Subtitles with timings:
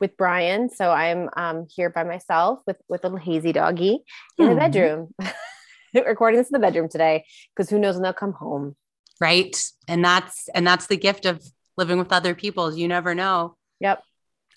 [0.00, 4.00] with Brian, so I'm um, here by myself with with little hazy doggy
[4.38, 4.58] in the Hmm.
[4.58, 5.14] bedroom.
[5.94, 7.24] Recording this in the bedroom today
[7.54, 8.76] because who knows when they'll come home.
[9.20, 9.56] Right.
[9.88, 11.42] And that's and that's the gift of
[11.76, 12.74] living with other people.
[12.74, 13.56] You never know.
[13.80, 14.02] Yep.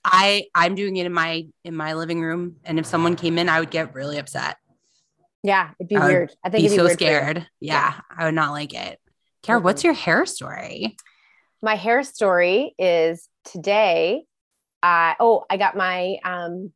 [0.05, 2.58] I I'm doing it in my in my living room.
[2.64, 4.58] And if someone came in, I would get really upset.
[5.41, 6.31] Yeah, it'd be I weird.
[6.44, 7.48] I think Be it'd be so scared.
[7.59, 9.00] Yeah, I would not like it.
[9.41, 9.64] Cara, Mhm.
[9.64, 10.95] what's your hair story?
[11.61, 14.25] My hair story is today.
[14.84, 16.73] Uh, oh, I got my um,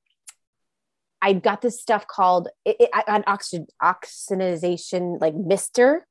[1.21, 6.07] I got this stuff called it, it, got oxygen oxygenization like mister.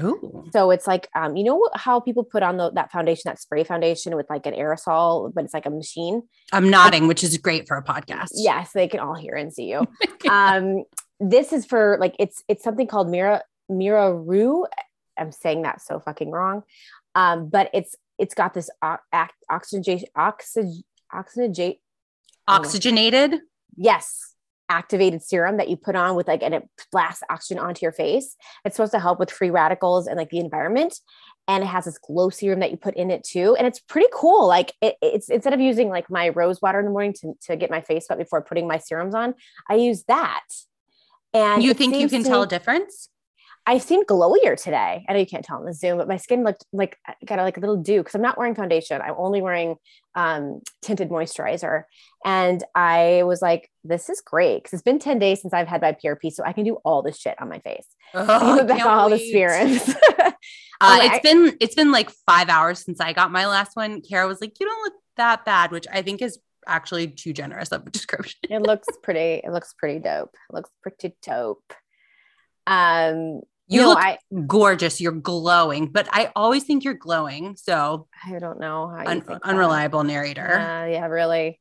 [0.00, 0.44] Oh.
[0.52, 3.62] So it's like, um, you know how people put on the, that foundation, that spray
[3.62, 6.22] foundation with like an aerosol, but it's like a machine.
[6.50, 8.30] I'm nodding, which is great for a podcast.
[8.34, 9.86] Yes, they can all hear and see you.
[10.30, 10.84] um,
[11.20, 14.66] this is for like it's it's something called Mira Mira Rue.
[15.18, 16.62] I'm saying that so fucking wrong.
[17.14, 19.98] Um, but it's it's got this o- act, oxygen
[21.12, 21.74] oxygen
[22.48, 23.40] oxygen Oxygenated.
[23.76, 24.34] yes.
[24.68, 28.36] Activated serum that you put on with like and it blasts oxygen onto your face.
[28.64, 30.98] It's supposed to help with free radicals and like the environment.
[31.46, 33.54] And it has this glow serum that you put in it too.
[33.56, 34.46] And it's pretty cool.
[34.46, 37.56] Like it, it's instead of using like my rose water in the morning to, to
[37.56, 39.34] get my face wet before putting my serums on
[39.68, 40.44] i use that.
[41.34, 43.08] And you think you can tell me- a difference?
[43.64, 45.04] I seemed glowier today.
[45.08, 47.38] I know you can't tell on the Zoom, but my skin looked like I got
[47.38, 49.00] like a little dew because I'm not wearing foundation.
[49.00, 49.76] I'm only wearing
[50.16, 51.84] um, tinted moisturizer.
[52.24, 55.80] And I was like, this is great because it's been 10 days since I've had
[55.80, 56.32] my PRP.
[56.32, 57.86] So I can do all this shit on my face.
[58.14, 59.94] Oh, back can't all the spirits.
[60.80, 64.00] Uh, I- it's been it's been like five hours since I got my last one.
[64.00, 67.68] Kara was like, "You don't look that bad," which I think is actually too generous
[67.68, 68.40] of a description.
[68.50, 69.40] it looks pretty.
[69.44, 70.34] It looks pretty dope.
[70.50, 71.72] It looks pretty dope.
[72.66, 75.00] Um, You no, look I, gorgeous.
[75.00, 77.56] You're glowing, but I always think you're glowing.
[77.56, 80.52] So I don't know how you un- unreliable narrator.
[80.58, 81.58] Uh, yeah, really.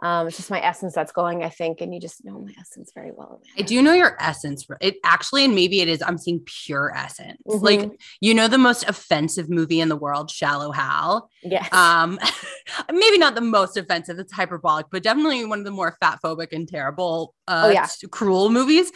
[0.00, 2.92] Um, it's just my essence that's going, I think, and you just know my essence
[2.94, 3.42] very well.
[3.58, 4.64] I do know your essence.
[4.80, 6.02] It actually, and maybe it is.
[6.02, 7.42] I'm seeing pure essence.
[7.48, 7.62] Mhm.
[7.62, 11.28] Like you know, the most offensive movie in the world, Shallow Hal.
[11.42, 11.72] Yes.
[11.72, 12.20] Um,
[12.92, 14.20] maybe not the most offensive.
[14.20, 17.88] It's hyperbolic, but definitely one of the more fat phobic and terrible, uh, Oh, yeah.
[18.12, 18.92] cruel movies.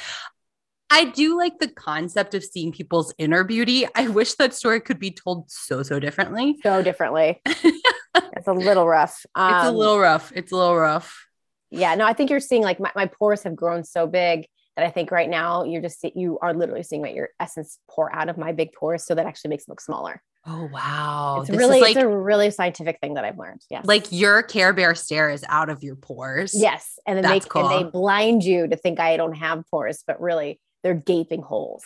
[0.92, 3.86] I do like the concept of seeing people's inner beauty.
[3.94, 6.58] I wish that story could be told so so differently.
[6.62, 7.40] so differently.
[7.46, 9.24] it's a little rough.
[9.34, 10.32] Um, it's a little rough.
[10.36, 11.26] It's a little rough.
[11.70, 11.94] yeah.
[11.94, 14.90] No, I think you're seeing like my, my pores have grown so big that I
[14.90, 18.36] think right now you're just you are literally seeing what your essence pour out of
[18.36, 20.22] my big pores, so that actually makes them look smaller.
[20.46, 21.38] Oh wow!
[21.40, 23.62] it's This really is like it's a really scientific thing that I've learned.
[23.70, 23.86] Yes.
[23.86, 26.52] like your Care Bear stare is out of your pores.
[26.54, 30.04] yes, and then That's they and they blind you to think I don't have pores,
[30.06, 31.84] but really they're gaping holes.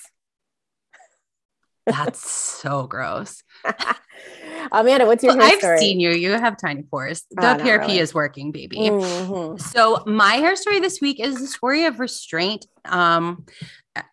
[1.86, 3.42] that's so gross.
[4.72, 5.78] Amanda, what's your Well, hair I've story?
[5.78, 6.10] seen you.
[6.10, 7.24] You have tiny pores.
[7.30, 7.98] The Oh, PRP really.
[8.00, 8.76] is working, baby.
[8.78, 9.60] Mhm.
[9.60, 12.66] So my hair story this week is the story of restraint.
[12.84, 13.46] Um,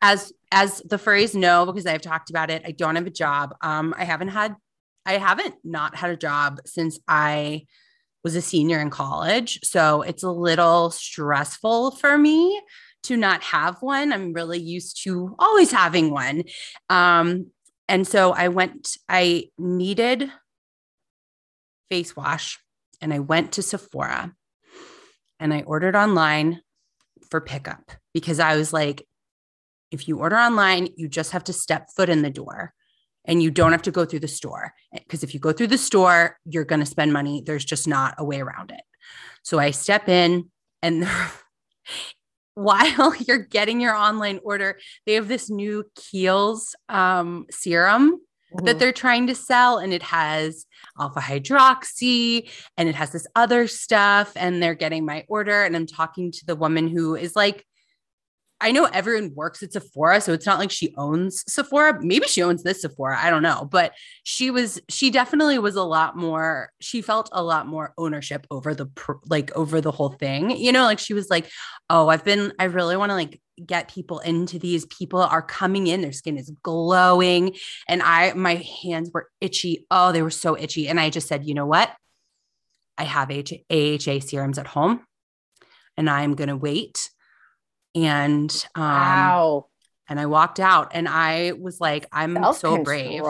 [0.01, 3.55] as as the furries know, because I've talked about it, I don't have a job.
[3.61, 4.55] Um, I haven't had,
[5.05, 7.65] I haven't not had a job since I
[8.23, 9.59] was a senior in college.
[9.63, 12.61] So it's a little stressful for me
[13.03, 14.13] to not have one.
[14.13, 16.43] I'm really used to always having one.
[16.89, 17.47] Um,
[17.87, 20.31] and so I went, I needed
[21.89, 22.59] face wash
[23.01, 24.33] and I went to Sephora
[25.39, 26.61] and I ordered online
[27.29, 29.05] for pickup because I was like,
[29.91, 32.73] if you order online, you just have to step foot in the door
[33.25, 34.73] and you don't have to go through the store.
[34.91, 37.43] Because if you go through the store, you're going to spend money.
[37.45, 38.81] There's just not a way around it.
[39.43, 40.49] So I step in
[40.81, 41.07] and
[42.55, 48.19] while you're getting your online order, they have this new Kiehl's um, serum
[48.63, 48.79] that Mhm.
[48.79, 50.67] they're trying to sell and it has
[50.99, 55.87] alpha hydroxy and it has this other stuff and they're getting my order and I'm
[55.87, 57.65] talking to the woman who is like
[58.63, 61.99] I know everyone works at Sephora, so it's not like she owns Sephora.
[62.01, 63.19] Maybe she owns this Sephora.
[63.21, 63.67] I don't know.
[63.69, 63.91] But
[64.23, 68.73] she was, she definitely was a lot more, she felt a lot more ownership over
[68.73, 68.87] the,
[69.27, 70.51] like, over the whole thing.
[70.51, 71.49] You know, like she was like,
[71.89, 74.85] oh, I've been, I really want to like get people into these.
[74.85, 77.55] People are coming in, their skin is glowing.
[77.87, 79.85] And I, my hands were itchy.
[79.91, 80.87] Oh, they were so itchy.
[80.87, 81.91] And I just said, you know what?
[82.97, 85.01] I have AHA serums at home
[85.97, 87.09] and I'm going to wait.
[87.95, 89.65] And, um, Wow.
[90.09, 93.21] and I walked out and I was like, I'm so brave.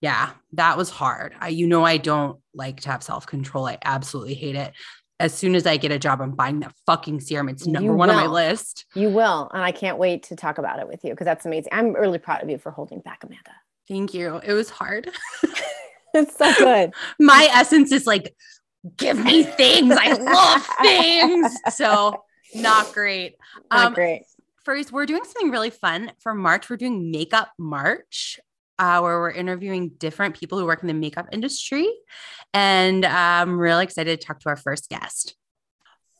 [0.00, 1.34] Yeah, that was hard.
[1.40, 3.66] I, you know, I don't like to have self control.
[3.66, 4.72] I absolutely hate it.
[5.20, 7.48] As soon as I get a job, I'm buying that fucking serum.
[7.48, 8.84] It's number You one on my list.
[8.94, 9.48] You will.
[9.54, 11.70] And I can't wait to talk about it with you because that's amazing.
[11.72, 13.52] I'm really proud of you for holding back, Amanda.
[13.88, 14.40] Thank you.
[14.44, 15.10] It was hard.
[16.16, 16.92] It's so good.
[17.18, 18.36] my essence is like,
[18.96, 19.92] give me things.
[19.98, 21.52] I love things.
[21.74, 22.22] So,
[22.54, 23.36] not great.
[23.70, 24.22] Not Um, great.
[24.64, 26.70] First, we're doing something really fun for March.
[26.70, 28.40] We're doing Makeup March,
[28.78, 31.86] uh, where we're interviewing different people who work in the makeup industry.
[32.54, 35.36] And I'm really excited to talk to our first guest.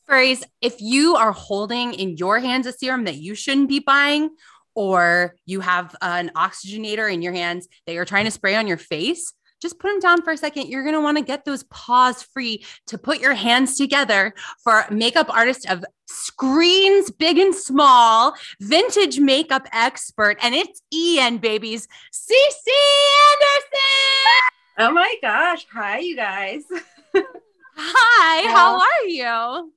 [0.09, 4.31] Furries, if you are holding in your hands a serum that you shouldn't be buying,
[4.75, 8.77] or you have an oxygenator in your hands that you're trying to spray on your
[8.77, 9.33] face,
[9.65, 10.69] just put them down for a second.
[10.69, 14.85] You're going to want to get those paws free to put your hands together for
[14.91, 22.69] makeup artist of screens big and small, vintage makeup expert, and it's Ian, babies, CC
[23.33, 24.43] Anderson.
[24.77, 25.67] Oh my gosh.
[25.73, 26.65] Hi, you guys.
[27.75, 29.73] Hi, how are you?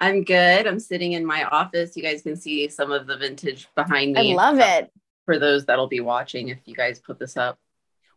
[0.00, 0.66] I'm good.
[0.66, 1.96] I'm sitting in my office.
[1.96, 4.32] You guys can see some of the vintage behind me.
[4.32, 4.92] I love it.
[5.24, 7.58] For those that'll be watching, if you guys put this up.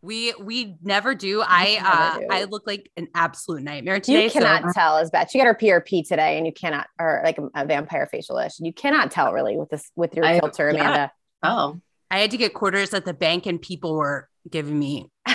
[0.02, 1.42] We we never do.
[1.44, 2.26] I never uh do.
[2.30, 4.24] I look like an absolute nightmare today.
[4.24, 5.30] You cannot so tell as bad.
[5.30, 8.54] She got her PRP today, and you cannot, or like a, a vampire facialish.
[8.60, 10.80] You cannot tell really with this with your I- filter, yeah.
[10.80, 11.12] Amanda.
[11.42, 11.80] Oh,
[12.10, 15.10] I had to get quarters at the bank and people were giving me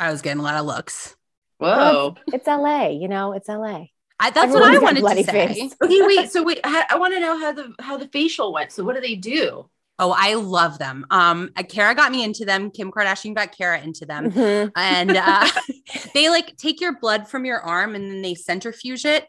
[0.00, 1.14] I was getting a lot of looks.
[1.58, 2.16] whoa.
[2.32, 3.84] It's LA, you know, it's LA.
[4.18, 5.46] I, that's Everyone's what I wanted to say.
[5.54, 5.74] face.
[5.82, 6.30] okay, wait.
[6.30, 8.72] So wait, I, I want to know how the how the facial went.
[8.72, 9.68] So what do they do?
[9.98, 11.06] Oh, I love them.
[11.10, 12.70] Um, uh, Kara got me into them.
[12.70, 14.30] Kim Kardashian got Kara into them.
[14.32, 14.72] Mhm.
[14.76, 15.48] and uh,
[16.14, 19.26] they like take your blood from your arm and then they centrifuge it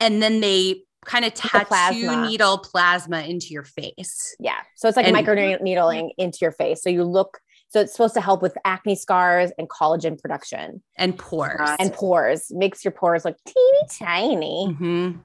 [0.00, 2.26] and then they kind of the tattoo plasma.
[2.28, 4.58] needle plasma into your face Yeah.
[4.76, 6.82] So it's like And- micro needling into your face.
[6.82, 11.16] So you look, so it's supposed to help with acne scars and collagen production and
[11.18, 11.58] pores.
[11.60, 11.76] Right.
[11.78, 14.66] and pores, makes your pores look teeny tiny.
[14.80, 15.20] Mhm.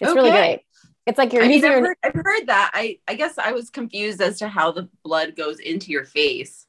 [0.00, 0.62] It's really great.
[1.06, 2.70] It's like you're I mean, using I've your, heard, I've heard that.
[2.74, 6.66] I I guess I was confused as to how the blood goes into your face,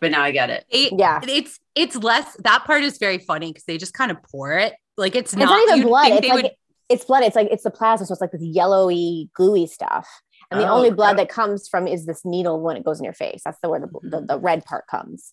[0.00, 0.64] but now I get it.
[0.70, 1.20] It- yeah.
[1.26, 4.74] it's it's less that part is very funny because they just kind of pour it
[4.96, 6.12] like it's, It's not, not, even blood.
[6.12, 6.52] It's like would-
[6.88, 7.22] it's blood.
[7.24, 8.06] It's like it's the plasma.
[8.06, 10.08] So it's like this yellowy, gooey stuff.
[10.50, 11.28] And the Oh, only blood crap.
[11.28, 13.42] that comes from is this needle when it goes in your face.
[13.44, 15.32] That's the where the, the, the red part comes.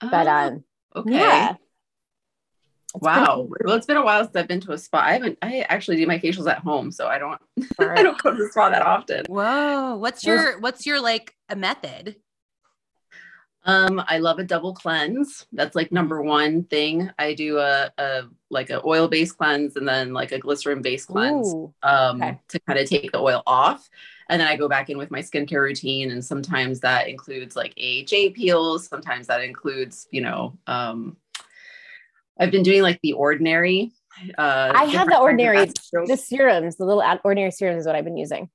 [0.00, 0.64] But Oh, um,
[0.96, 1.12] okay.
[1.12, 1.54] yeah.
[2.94, 3.48] It's Wow.
[3.64, 4.98] Well, it's been a while since I've been to a spa.
[4.98, 5.38] I haven't.
[5.42, 7.40] I actually do my facials at home, so I don't.
[7.76, 9.24] pretty I don't go to the spa that often.
[9.28, 12.16] whoa what's your what's your like a method
[13.66, 15.44] Um, I love a double cleanse.
[15.52, 17.10] That's like number one thing.
[17.18, 21.08] I do a, a like a oil based cleanse and then like a glycerin based
[21.08, 21.74] cleanse Ooh.
[21.82, 22.38] um, okay.
[22.48, 23.90] to kind of take the oil off.
[24.28, 26.12] And then I go back in with my skincare routine.
[26.12, 28.86] And sometimes that includes like AHA peels.
[28.86, 31.16] Sometimes that includes, you know, um,
[32.38, 33.92] I've been doing like the ordinary.
[34.38, 35.66] Uh, I have the Ordinary.
[35.66, 38.48] The serums, the little ordinary serums is what I've been using.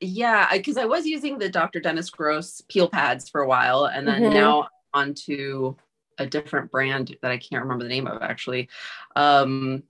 [0.00, 1.80] Yeah, because I was using the Dr.
[1.80, 4.32] Dennis Gross peel pads for a while, and then Mhm.
[4.32, 5.76] now onto
[6.18, 8.68] a different brand that I can't remember the name of actually.
[9.16, 9.82] Um,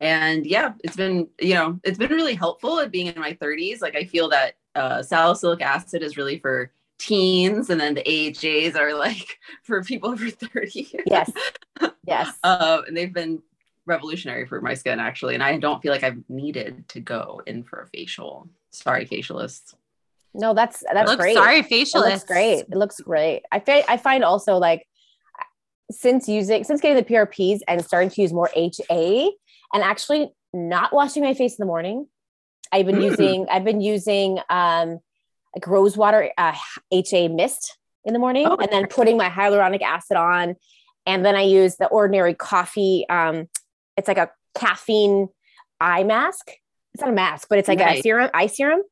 [0.00, 3.80] and yeah, it's been you know it's been really helpful at being in my 30s.
[3.80, 8.76] Like I feel that uh, salicylic acid is really for teens, and then the AHAs
[8.76, 11.00] are like for people over 30.
[11.06, 11.30] Yes.
[12.06, 12.36] Yes.
[12.42, 13.42] uh, and they've been
[13.84, 17.62] revolutionary for my skin actually, and I don't feel like I've needed to go in
[17.64, 18.48] for a facial.
[18.70, 19.74] Sorry, facialists.
[20.34, 21.34] No, that's that's Look, great.
[21.34, 22.58] sorry It facialist looks great.
[22.60, 23.42] It looks great.
[23.52, 24.86] I find I find also like
[25.90, 29.30] since using since getting the PRPs and starting to use more HA
[29.74, 32.06] and actually not washing my face in the morning.
[32.72, 33.02] I've been Mm.
[33.10, 34.98] using I've been using um
[35.54, 36.54] like rose water uh,
[36.92, 40.54] HA mist in the morning Oh, and then putting my hyaluronic acid on
[41.06, 43.48] and then I use the ordinary coffee um
[43.96, 45.28] it's like a caffeine
[45.80, 46.50] eye mask.
[46.94, 48.02] It's not a mask, but it's like a Nice.
[48.02, 48.82] serum eye serum.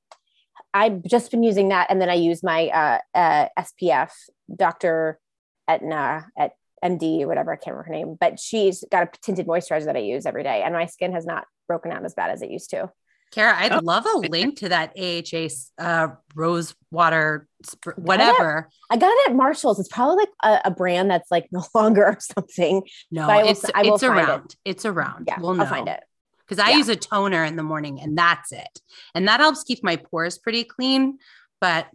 [0.74, 4.10] I've just been using that, and then I use my uh, uh, SPF,
[4.54, 5.18] Dr.
[5.66, 6.52] Etna at
[6.84, 7.52] MD or whatever.
[7.52, 10.42] I can't remember her name, but she's got a tinted moisturizer that I use every
[10.42, 12.90] day, and my skin has not broken out as bad as it used to.
[13.32, 13.80] Kara, I'd Oh.
[13.82, 18.68] love a link to that AHA uh, rose water, sp- whatever.
[18.90, 19.78] I got it at Marshalls.
[19.78, 20.28] It's probably like
[20.64, 22.82] a, a brand that's like no longer or something.
[23.10, 24.22] No, I will it's I it's find it.
[24.28, 24.56] around.
[24.64, 25.24] It's around.
[25.28, 25.66] Yeah, we'll I'll know.
[25.66, 26.02] find it.
[26.46, 26.76] because I Yeah.
[26.78, 28.80] use a toner in the morning and that's it.
[29.14, 31.18] And that helps keep my pores pretty clean.
[31.60, 31.88] But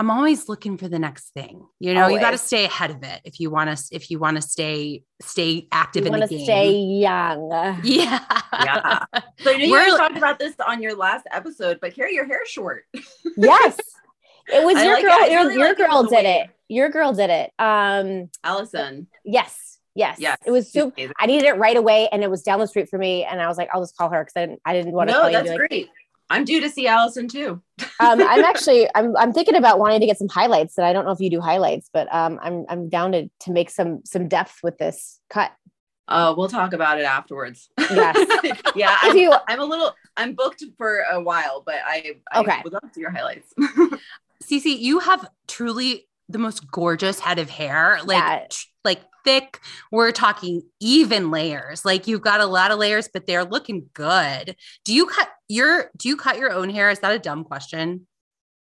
[0.00, 1.66] I'm always looking for the next thing.
[1.78, 4.18] You know, you got to stay ahead of it if you want to if you
[4.18, 6.44] want to stay stay active You in the want to game.
[6.46, 7.50] stay young.
[7.84, 8.20] yeah.
[8.52, 9.04] Yeah.
[9.42, 12.10] So I know you We're- guys talked about this on your last episode, but Kara
[12.12, 12.84] your hair short.
[13.36, 13.78] Yes.
[14.48, 15.12] It was I your like girl.
[15.12, 16.24] I Your, really your like girl did wave.
[16.46, 16.50] it.
[16.68, 17.52] Your girl did it.
[17.58, 19.06] Um, Allison.
[19.24, 20.38] yes, yes, Yes.
[20.46, 21.12] It was super.
[21.18, 23.24] I needed it right away, and it was down the street for me.
[23.24, 24.60] And I was like, I'll just call her because I didn't.
[24.64, 25.36] I didn't want to No, call you.
[25.36, 25.88] that's be like, great.
[26.30, 27.60] I'm due to see Allison too.
[28.00, 28.88] um, I'm actually.
[28.94, 29.16] I'm.
[29.16, 30.78] I'm thinking about wanting to get some highlights.
[30.78, 32.64] And I don't know if you do highlights, but um, I'm.
[32.68, 35.52] I'm down to to make some some depth with this cut.
[36.08, 37.68] Uh, we'll talk about it afterwards.
[37.78, 38.16] Yes.
[38.74, 39.32] yeah, I'm, you.
[39.48, 39.92] I'm a little.
[40.16, 42.14] I'm booked for a while, but I.
[42.32, 42.60] I Okay.
[42.64, 43.52] Would love to see your highlights.
[44.42, 47.98] Cece, you have truly the most gorgeous head of hair.
[48.04, 48.46] Like Yeah.
[48.50, 49.60] tr- like thick.
[49.90, 51.84] We're talking even layers.
[51.84, 54.56] Like you've got a lot of layers, but they're looking good.
[54.84, 56.90] Do you cut your do you cut your own hair?
[56.90, 58.06] Is that a dumb question?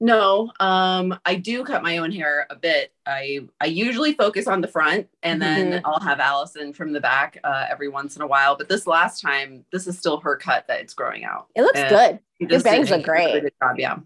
[0.00, 2.92] No, um, I do cut my own hair a bit.
[3.04, 5.80] I I usually focus on the front, and then Mhm.
[5.84, 8.54] I'll have Allison from the back uh, every once in a while.
[8.56, 11.48] But this last time, this is still her cut that it's growing out.
[11.56, 12.20] It looks Uh, good.
[12.38, 13.42] Your bangs a look great.
[13.60, 13.96] job, yeah.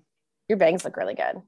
[0.49, 1.43] Your bangs look really good.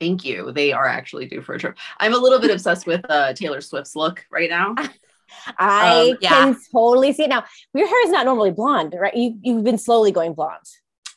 [0.00, 0.52] Thank you.
[0.52, 1.76] They are actually due for a trip.
[1.98, 4.74] I'm a little bit obsessed with uh, Taylor Swift's look right now.
[5.58, 6.28] I Um, yeah.
[6.30, 7.44] can totally see it now.
[7.74, 9.14] Your hair is not normally blonde, right?
[9.16, 10.66] You you've been slowly going blonde.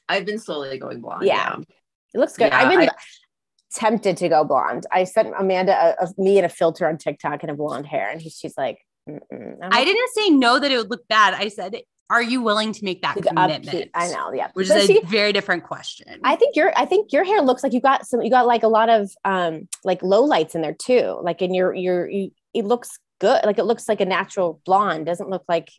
[0.10, 1.26] I've been slowly going blonde.
[1.26, 1.56] Yeah.
[1.58, 1.64] Yeah.
[2.14, 2.48] It looks good.
[2.48, 2.94] Yeah, I've been I-
[3.74, 4.86] tempted to go blonde.
[4.92, 8.10] I sent Amanda a, a me and a filter on TikTok and a blonde hair,
[8.10, 11.34] and he, she's like, I didn't say no that it would look bad.
[11.34, 11.76] I said,
[12.10, 13.68] are you willing to make that "Look, commitment?
[13.68, 14.50] upkeep." I know, yeah.
[14.54, 16.20] Which But is a see, very different question.
[16.24, 18.22] I think your I think your hair looks like you got some.
[18.22, 21.20] You got like a lot of um like low lights in there too.
[21.22, 23.44] Like in your your you, it looks good.
[23.46, 25.06] Like it looks like a natural blonde.
[25.06, 25.70] Doesn't look like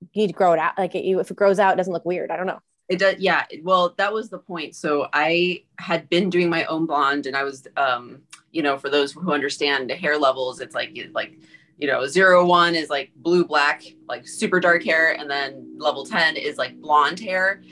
[0.00, 0.78] you need to grow it out.
[0.78, 2.30] Like it, you, if it grows out, it doesn't look weird.
[2.30, 2.60] I don't know.
[2.88, 3.16] It does.
[3.18, 3.44] Yeah.
[3.62, 4.74] Well, that was the point.
[4.74, 8.88] So I had been doing my own blonde and I was, um, you know, for
[8.88, 11.38] those who understand the hair levels, it's like, like,
[11.80, 15.12] you know, zero one is like blue, black, like super dark hair.
[15.12, 17.62] And then level 10 is like blonde hair.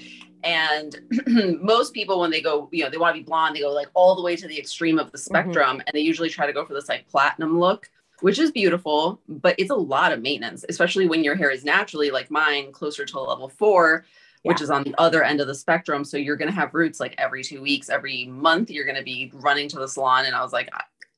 [0.45, 0.99] And
[1.63, 3.89] most people, when they go, you know, they want to be blonde, they go like
[3.95, 5.25] all the way to the extreme of the mm-hmm.
[5.25, 5.83] spectrum.
[5.87, 9.55] And they usually try to go for this like platinum look, which is beautiful, but
[9.59, 13.21] it's a lot of maintenance, especially when your hair is naturally like mine, closer to
[13.21, 14.07] level four,
[14.43, 16.03] which is on the other end of the spectrum.
[16.03, 19.03] So you're going to have roots like every two weeks, every month, you're going to
[19.03, 20.25] be running to the salon.
[20.25, 20.71] And I was like,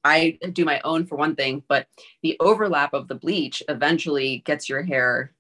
[0.05, 1.87] I, I do my own for one thing, but
[2.23, 5.33] the overlap of the bleach eventually gets your hair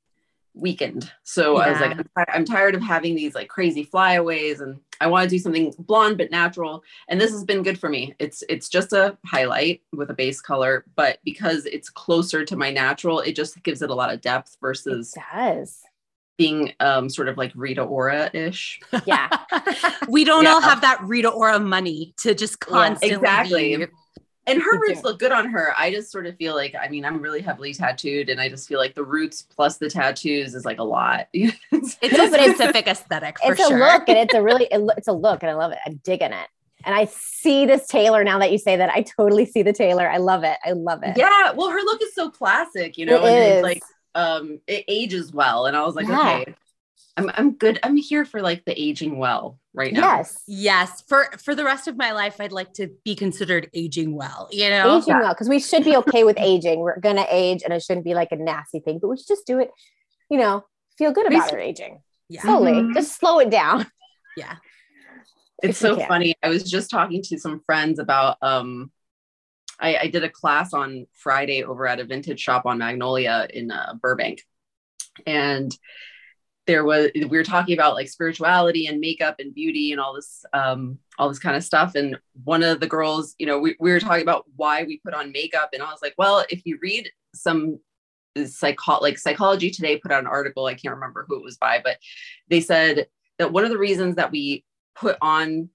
[0.55, 1.11] weakened.
[1.23, 4.81] So I was like, I'm, ti- I'm tired of having these like crazy flyaways and
[5.01, 6.83] I want to do something blonde but natural.
[7.09, 8.15] And this has been good for me.
[8.19, 12.71] It's it's just a highlight with a base color, but because it's closer to my
[12.71, 15.81] natural, it just gives it a lot of depth versus It does.
[16.37, 18.81] being um sort of like Rita Ora ish.
[19.07, 19.29] Yeah.
[20.09, 23.87] we don't all have that Rita Ora money to just Yeah, constantly exactly.
[24.51, 25.07] Be- And her roots too.
[25.09, 25.73] look good on her.
[25.79, 28.69] I just sort of feel like, I mean, I'm really heavily tattooed, and I just
[28.69, 31.29] feel like the roots plus the tattoos is like a lot.
[31.35, 33.77] It's a specific aesthetic for it's sure.
[33.77, 35.79] a look and it's a really it, lo- it's a look and I love it.
[35.87, 36.49] I'm digging it.
[36.85, 38.89] And I see this Taylor now that you say that.
[38.91, 40.09] I totally see the Taylor.
[40.09, 40.57] I love it.
[40.65, 41.17] I love it.
[41.17, 41.53] yeah.
[41.53, 43.57] Well, her look is so classic, you know, It and is.
[43.57, 43.83] it's like
[44.15, 45.67] um it ages well.
[45.67, 46.39] And I was like, Yeah.
[46.43, 46.55] okay,
[47.17, 47.79] I'm I'm good.
[47.83, 50.01] I'm here for like the aging well right now.
[50.01, 50.43] Yes.
[50.47, 54.49] Yes, for for the rest of my life, I'd like to be considered aging well.
[54.53, 56.81] You know, Aging well, because we should be okay with aging.
[56.81, 59.47] We're gonna age and it shouldn't be like a nasty thing, but we should just
[59.47, 59.71] do it,
[60.31, 60.65] you know,
[60.99, 62.01] feel good about our aging.
[62.29, 62.73] yeah, Slowly.
[62.73, 62.95] Mhm.
[62.95, 63.87] Just slow it down.
[64.37, 64.57] yeah.
[65.63, 66.09] it's so can.
[66.09, 66.35] funny.
[66.43, 68.91] I was just talking to some friends about um
[69.83, 73.71] I, I did a class on Friday over at a vintage shop on Magnolia in
[73.71, 74.43] uh, Burbank.
[75.27, 75.75] And
[76.67, 80.45] there was we were talking about like spirituality and makeup and beauty and all this
[80.53, 81.95] um all this kind of stuff.
[81.95, 85.15] And one of the girls you know we, we were talking about why we put
[85.15, 85.71] on makeup.
[85.73, 87.79] And i was like well if you read some
[88.47, 91.81] psycho like psychology today put out an article i can't remember who it was by
[91.83, 91.97] but
[92.49, 93.07] they said
[93.39, 94.65] that one of the reasons that we
[94.95, 95.69] put on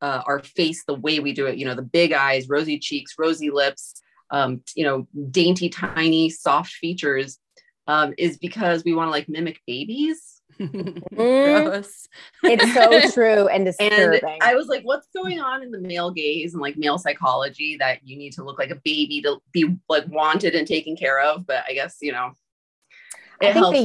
[0.00, 3.14] uh, our face the way we do it you know the big eyes rosy cheeks
[3.18, 7.38] rosy lips um, you know dainty tiny soft features
[7.88, 10.34] um, is because we want to like mimic babies
[11.14, 12.08] Gross.
[12.42, 14.38] It's so true and and disturbing.
[14.40, 18.00] I was like, what's going on in the male gaze and like male psychology that
[18.04, 21.46] you need to look like a baby to be like wanted and taken care of?
[21.46, 22.32] But I guess, you know,
[23.40, 23.78] I it think helps.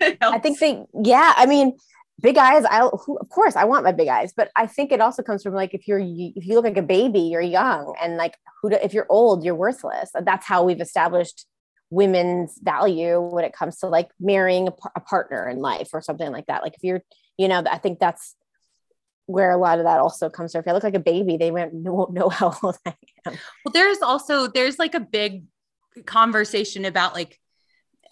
[0.00, 1.32] they- I think they, yeah.
[1.36, 1.76] I mean,
[2.20, 2.64] big eyes.
[2.68, 5.54] I, of course, I want my big eyes, but I think it also comes from
[5.54, 8.70] like if you're if you look like a baby, you're young, and like who?
[8.70, 10.10] do- If you're old, you're worthless.
[10.14, 11.46] That's how we've established
[11.90, 16.00] women's value when it comes to like marrying a, par- a partner in life or
[16.00, 16.62] something like that.
[16.62, 17.02] Like if you're,
[17.36, 18.34] you know, I think that's
[19.26, 20.60] where a lot of that also comes from.
[20.60, 21.72] If I look like a baby, they won't,
[22.12, 22.94] know how old I
[23.26, 23.34] am.
[23.64, 25.44] Well, there's also there's like a big
[26.06, 27.38] conversation about like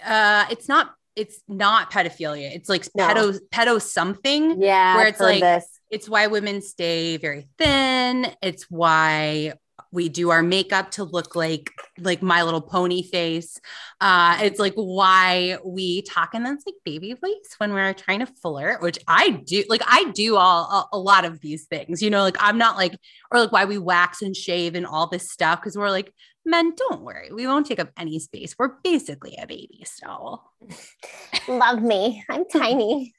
[0.05, 2.55] uh it's not it's not pedophilia.
[2.55, 3.09] It's like No.
[3.09, 4.61] pedo pedo something.
[4.63, 5.67] Yeah, Where it's like- this.
[5.91, 8.27] It's why women stay very thin.
[8.43, 9.55] It's why
[9.91, 13.59] we do our makeup to look like like my little pony face.
[14.01, 18.27] Uh it's like why we talk in this like baby voice when we're trying to
[18.43, 22.11] flirt, which I do like I do all a, a lot of these things, you
[22.11, 22.97] know, like I'm not like
[23.33, 26.13] or like why we wax and shave and all this stuff because we're like
[26.47, 30.51] men don't worry we won't take up any space we're basically a baby still
[31.49, 32.25] Love me.
[32.29, 33.13] I'm tiny.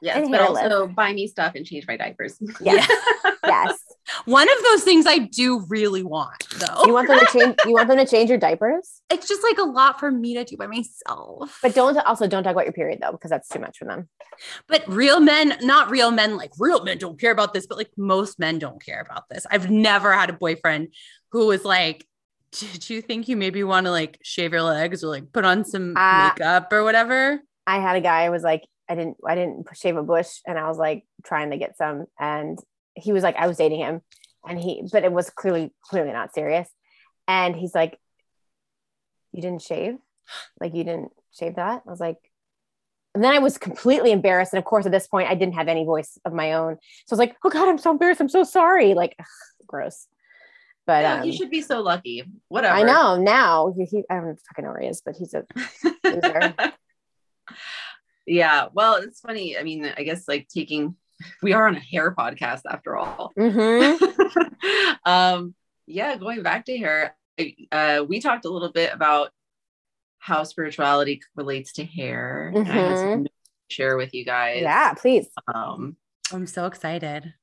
[0.00, 0.62] Yes, And but hairless.
[0.64, 2.38] also buy me stuff and change my diapers.
[2.60, 2.88] Yes.
[3.46, 3.78] yes.
[4.24, 7.72] One of those things i do really want though You want them to change you
[7.74, 9.00] want them to change your diapers?
[9.10, 12.42] it's just like a lot for me to do by myself But don't also don't
[12.42, 14.08] talk about your period though, because that's too much for them.
[14.68, 17.90] but real men not real men like real men don't care about this but like
[17.96, 20.88] most men don't care about this i've never had a boyfriend
[21.30, 22.04] who was like
[22.58, 25.64] did you think you maybe want to like shave your legs or like put on
[25.64, 29.36] some Uh, makeup or whatever I had a guy I was like, I didn't I
[29.36, 32.58] didn't shave a bush and I was like trying to get some and
[32.94, 34.02] he was like, I was dating him
[34.46, 36.68] and he but it was clearly clearly not serious.
[37.28, 37.98] And he's like,
[39.32, 39.96] You didn't shave?
[40.60, 41.82] Like you didn't shave that?
[41.86, 42.18] I was like,
[43.14, 44.52] and then I was completely embarrassed.
[44.52, 46.78] And of course, at this point, I didn't have any voice of my own.
[47.06, 48.20] So I was like, oh God, I'm so embarrassed.
[48.20, 48.94] I'm so sorry.
[48.94, 49.26] Like, ugh,
[49.66, 50.06] gross.
[50.86, 52.24] But um, you should be so lucky.
[52.48, 52.74] Whatever.
[52.74, 53.74] I know now.
[53.76, 55.44] He, he, I don't fucking know where he is, but he's a
[56.04, 56.54] loser.
[58.26, 58.68] yeah.
[58.72, 59.58] Well, it's funny.
[59.58, 60.96] I mean, I guess like taking,
[61.42, 63.32] we are on a hair podcast after all.
[63.38, 64.50] Mhm.
[65.06, 65.54] um,
[65.86, 67.16] yeah, going back to hair,
[67.70, 69.30] uh, we talked a little bit about
[70.18, 72.52] how spirituality relates to hair.
[72.54, 73.30] and I had to
[73.70, 74.62] share with you guys.
[74.62, 75.28] Yeah, please.
[75.52, 75.96] Um,
[76.32, 77.34] i'm so excited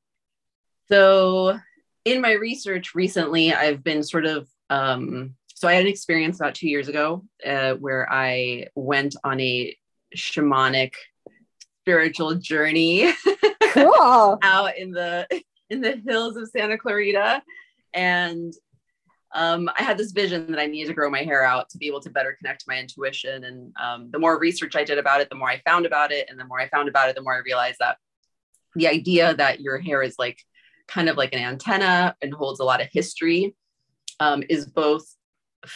[0.88, 1.59] So,
[2.05, 6.55] in my research recently, I've been sort of um, so I had an experience about
[6.55, 9.75] two years ago uh, where I went on a
[10.15, 10.93] shamanic
[11.81, 13.12] spiritual journey
[13.69, 14.38] Cool.
[14.43, 15.27] out in the
[15.69, 17.41] in the hills of Santa Clarita,
[17.93, 18.53] and
[19.34, 21.88] um, I had this vision that I needed to grow my hair out to be
[21.88, 23.43] able to better connect my intuition.
[23.43, 26.27] And um, the more research I did about it, the more I found about it,
[26.29, 27.97] and the more I found about it, the more I realized that
[28.75, 30.39] the idea that your hair is like
[30.88, 33.55] kind of like an antenna and holds a lot of history
[34.19, 35.05] um, is both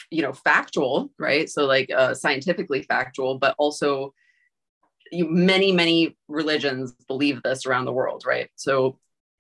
[0.10, 4.14] you know factual right so like uh, scientifically factual but also
[5.14, 8.98] you, many many religions believe this around the world right so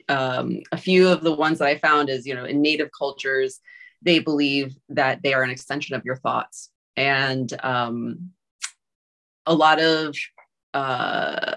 [0.09, 3.59] um, a few of the ones that i found is you know in native cultures
[4.01, 8.31] they believe that they are an extension of your thoughts and um,
[9.45, 10.15] a lot of
[10.73, 11.55] uh,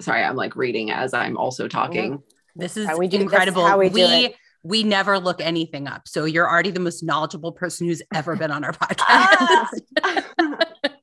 [0.00, 2.22] sorry i'm like reading as i'm also talking
[2.56, 3.66] This is How we do- incredible.
[3.66, 4.34] how we we it.
[4.62, 6.02] we never look anything up.
[6.06, 9.68] So you're already the most knowledgeable person who's ever been on our Ah.
[9.98, 10.94] podcast.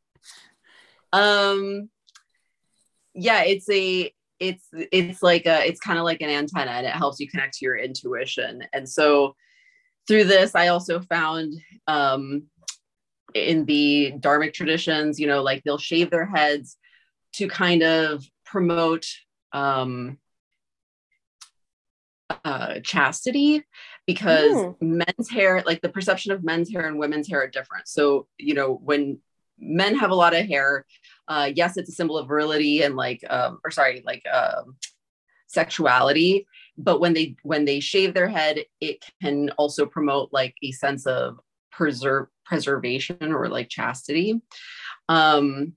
[1.14, 1.90] um
[3.14, 6.94] yeah it's a it's it's like a it's kind of like an antenna and it
[6.94, 9.36] helps you connect to your intuition and so
[10.08, 11.54] through this i also found
[11.88, 12.44] um
[13.34, 16.78] in the dharmic traditions you know like they'll shave their heads
[17.34, 19.06] to kind of promote
[19.54, 20.18] um
[22.46, 23.62] uh chastity
[24.08, 24.76] because Mm.
[24.82, 28.54] men's hair like the perception of men's hair and women's hair are different so you
[28.54, 29.20] know when
[29.60, 30.86] men have a lot of hair
[31.32, 34.76] uh yes it's a symbol of virility and like um or sorry like um
[35.48, 36.46] sexuality
[36.78, 41.06] but when they when they shave their head it can also promote like a sense
[41.06, 41.40] of
[41.72, 44.42] preserve preservation or like chastity.
[45.08, 45.74] Um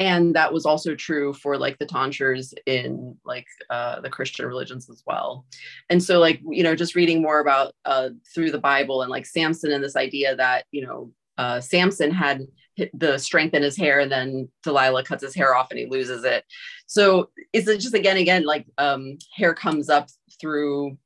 [0.00, 4.88] and that was also true for like the tonsures in like uh, the christian religions
[4.88, 5.44] as well.
[5.90, 9.26] And so like you know just reading more about uh, through the bible and like
[9.26, 12.46] samson and this idea that you know uh, samson had
[12.92, 16.24] the strength in his hair and then delilah cuts his hair off and he loses
[16.24, 16.44] it
[16.86, 20.08] so it's just again again like um, hair comes up
[20.40, 20.96] through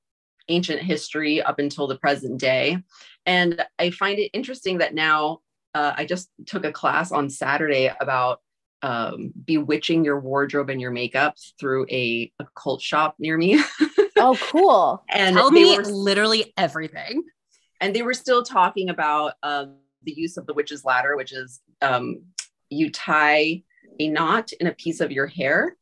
[0.48, 2.78] ancient history up until the present day
[3.26, 5.40] and i find it interesting that now
[5.74, 8.40] uh, i just took a class on saturday about
[8.82, 13.60] um, bewitching your wardrobe and your makeup through a, a cult shop near me.
[14.20, 15.04] Oh, cool.
[15.08, 17.22] and Tell me were, literally everything.
[17.80, 21.60] and they were still talking about um, the use of the witch's ladder, which is
[21.82, 22.22] um,
[22.70, 23.62] you tie
[24.00, 25.76] a knot in a piece of your hair,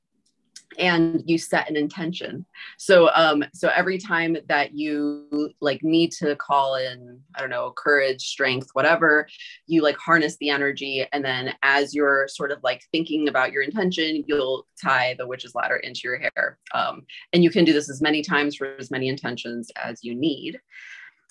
[0.79, 2.45] and you set an intention.
[2.79, 7.73] So um so every time that you like need to call in i don't know
[7.77, 9.27] courage strength whatever
[9.67, 11.07] you like harness the energy.
[11.13, 15.55] And then as you're sort of like thinking about your intention you'll tie the witch's
[15.55, 16.59] ladder into your hair.
[16.75, 17.03] Um,
[17.33, 20.61] and you can do this as many times for as many intentions as you need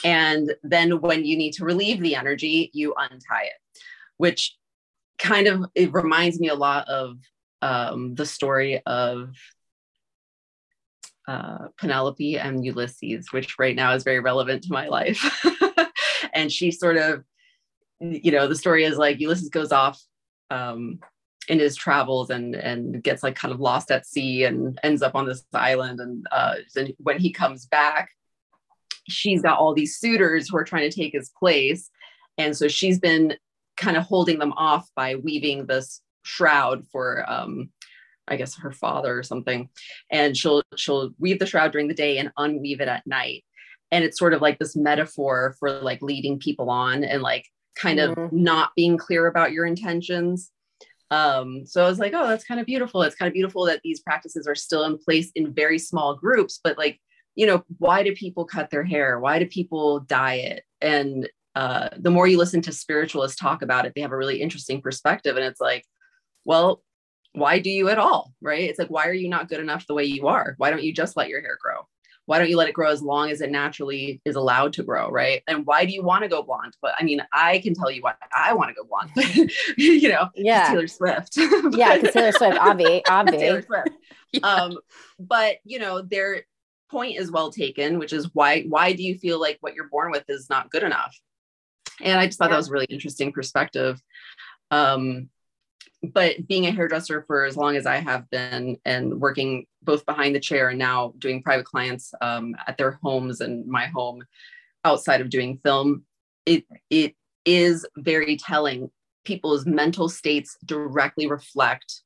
[0.03, 3.81] and then when you need to relieve the energy you untie it
[4.17, 4.55] which
[5.17, 7.17] kind of it reminds me a lot of
[7.61, 9.35] um, the story of
[11.27, 15.23] uh, Penelope and Ulysses, which right now is very relevant to my life.
[16.33, 17.23] and she sort of,
[17.99, 19.99] you know, the story is like Ulysses goes off
[20.51, 20.99] um,
[21.47, 25.15] in his travels and and gets like kind of lost at sea and ends up
[25.15, 25.99] on this island.
[25.99, 26.55] And uh,
[26.97, 28.09] when he comes back,
[29.07, 31.89] she's got all these suitors who are trying to take his place,
[32.37, 33.35] and so she's been
[33.77, 37.69] kind of holding them off by weaving this shroud for um
[38.27, 39.69] I guess her father or something.
[40.11, 43.43] And she'll she'll weave the shroud during the day and unweave it at night.
[43.91, 47.99] And it's sort of like this metaphor for like leading people on and like kind
[47.99, 48.43] of mm-hmm.
[48.43, 50.51] not being clear about your intentions.
[51.11, 53.03] Um, so I was like, oh, that's kind of beautiful.
[53.03, 56.59] It's kind of beautiful that these practices are still in place in very small groups,
[56.63, 56.99] but like,
[57.35, 59.19] you know, why do people cut their hair?
[59.19, 60.63] Why do people diet?
[60.81, 64.41] And uh, the more you listen to spiritualists talk about it, they have a really
[64.41, 65.35] interesting perspective.
[65.35, 65.85] And it's like,
[66.43, 66.81] well,
[67.33, 68.33] why do you at all?
[68.41, 68.69] Right.
[68.69, 70.55] It's like, why are you not good enough the way you are?
[70.57, 71.81] Why don't you just let your hair grow?
[72.27, 75.09] Why don't you let it grow as long as it naturally is allowed to grow?
[75.09, 75.43] Right.
[75.47, 76.75] And why do you want to go blonde?
[76.81, 80.29] But I mean, I can tell you why I want to go blonde, you know,
[80.35, 80.69] yeah.
[80.69, 81.37] Taylor Swift.
[81.37, 81.97] yeah.
[81.97, 83.31] Taylor Swift, obvi, obvi.
[83.31, 83.89] Taylor Swift.
[84.31, 84.41] Yeah.
[84.41, 84.79] Um,
[85.17, 86.43] but you know, their
[86.95, 90.11] point is well taken, which is why, why do you feel like what you're born
[90.11, 91.13] with is not good enough?
[92.01, 92.51] And I just thought yeah.
[92.51, 94.01] that was a really interesting perspective.
[94.71, 95.29] Um,
[96.01, 100.35] but being a hairdresser for as long as I have been and working both behind
[100.35, 104.23] the chair and now doing private clients um, at their homes and my home
[104.85, 106.03] outside of doing film,
[106.45, 108.89] it it is very telling.
[109.25, 112.03] People's mental states directly reflect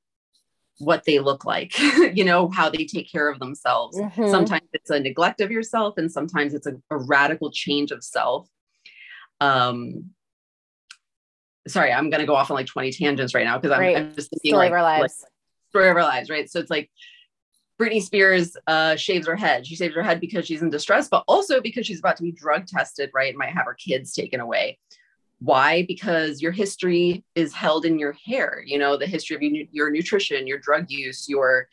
[0.80, 1.78] what they look like,
[2.14, 3.98] you know, how they take care of themselves.
[3.98, 4.30] Mm-hmm.
[4.30, 8.50] Sometimes it's a neglect of yourself, and sometimes it's a, a radical change of self.
[9.42, 10.12] Um,
[11.68, 14.16] sorry, I'm going to go off on like 20 tangents right now because I'm, I'm,
[14.16, 15.02] just thinking story like, of our lives.
[15.24, 15.32] Like,
[15.70, 16.50] story of our lives, right?
[16.50, 16.90] So it's like
[17.80, 19.66] Britney Spears uh, shaves her head.
[19.66, 22.32] She shaves her head because she's in distress, but also because she's about to be
[22.32, 23.36] drug tested, right?
[23.36, 24.80] Might have her kids taken away.
[25.40, 25.86] Why?
[25.88, 28.62] Because your history is held in your hair.
[28.66, 31.68] You know, the history of your, your nutrition, your drug use, your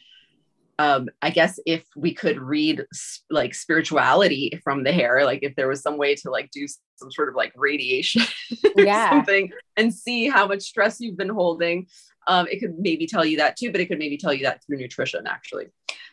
[0.78, 2.84] um, I guess if we could read
[3.30, 7.10] like spirituality from the hair, like if there was some way to like do some
[7.10, 8.22] sort of like radiation
[8.76, 9.10] yeah.
[9.10, 11.86] something and see how much stress you've been holding,
[12.28, 14.62] um, it could maybe tell you that too, but it could maybe tell you that
[14.64, 15.66] through nutrition actually.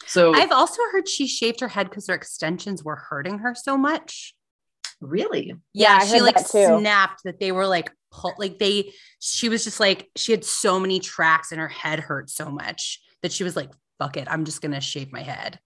[0.06, 3.78] So I've also heard she shaved her head because her extensions were hurting her so
[3.78, 4.34] much.
[5.06, 5.54] Really?
[5.74, 9.64] Yeah, yeah she like that snapped that they were like pull, like they she was
[9.64, 13.44] just like she had so many tracks and her head hurt so much that she
[13.44, 15.60] was like fuck it, I'm just gonna shave my head.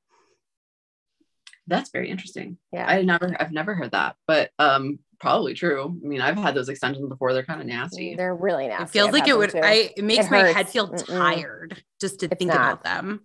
[1.67, 2.57] That's very interesting.
[2.71, 2.85] Yeah.
[2.87, 5.99] I never I've never heard that, but um probably true.
[6.03, 7.33] I mean, I've had those extensions before.
[7.33, 8.15] They're kind of nasty.
[8.15, 8.83] They're really nasty.
[8.83, 11.05] It feels I've like it would I it makes it my head feel Mm-mm.
[11.05, 12.57] tired just to it's think not.
[12.57, 13.21] about them.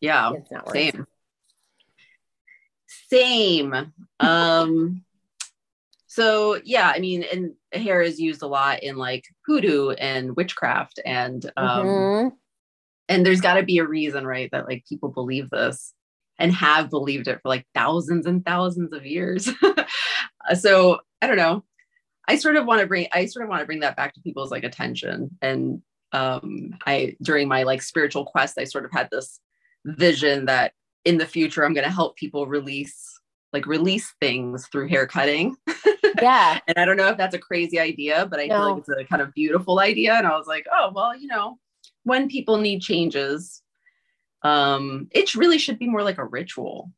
[0.00, 0.32] Yeah.
[0.72, 1.06] Same.
[3.08, 3.92] Same.
[4.20, 5.04] Um
[6.08, 10.98] so yeah, I mean, and hair is used a lot in like hoodoo and witchcraft
[11.04, 12.28] and um mm-hmm.
[13.08, 15.92] and there's got to be a reason right that like people believe this
[16.38, 19.48] and have believed it for like thousands and thousands of years.
[20.54, 21.62] So i don't know.
[22.26, 24.20] I sort of want to bring i sort of want to bring that back to
[24.20, 29.08] people's like attention and um i during my like spiritual quest i sort of had
[29.10, 29.40] this
[29.84, 30.72] vision that
[31.04, 33.20] in the future i'm going to help people release
[33.52, 35.56] like release things through hair cutting
[36.22, 36.58] yeah.
[36.68, 38.56] And i don't know if that's a crazy idea but i no.
[38.56, 40.14] feel like it's a kind of beautiful idea.
[40.14, 41.58] And i was like oh well you know
[42.04, 43.62] when people need changes
[44.42, 46.92] um it really should be more like a ritual.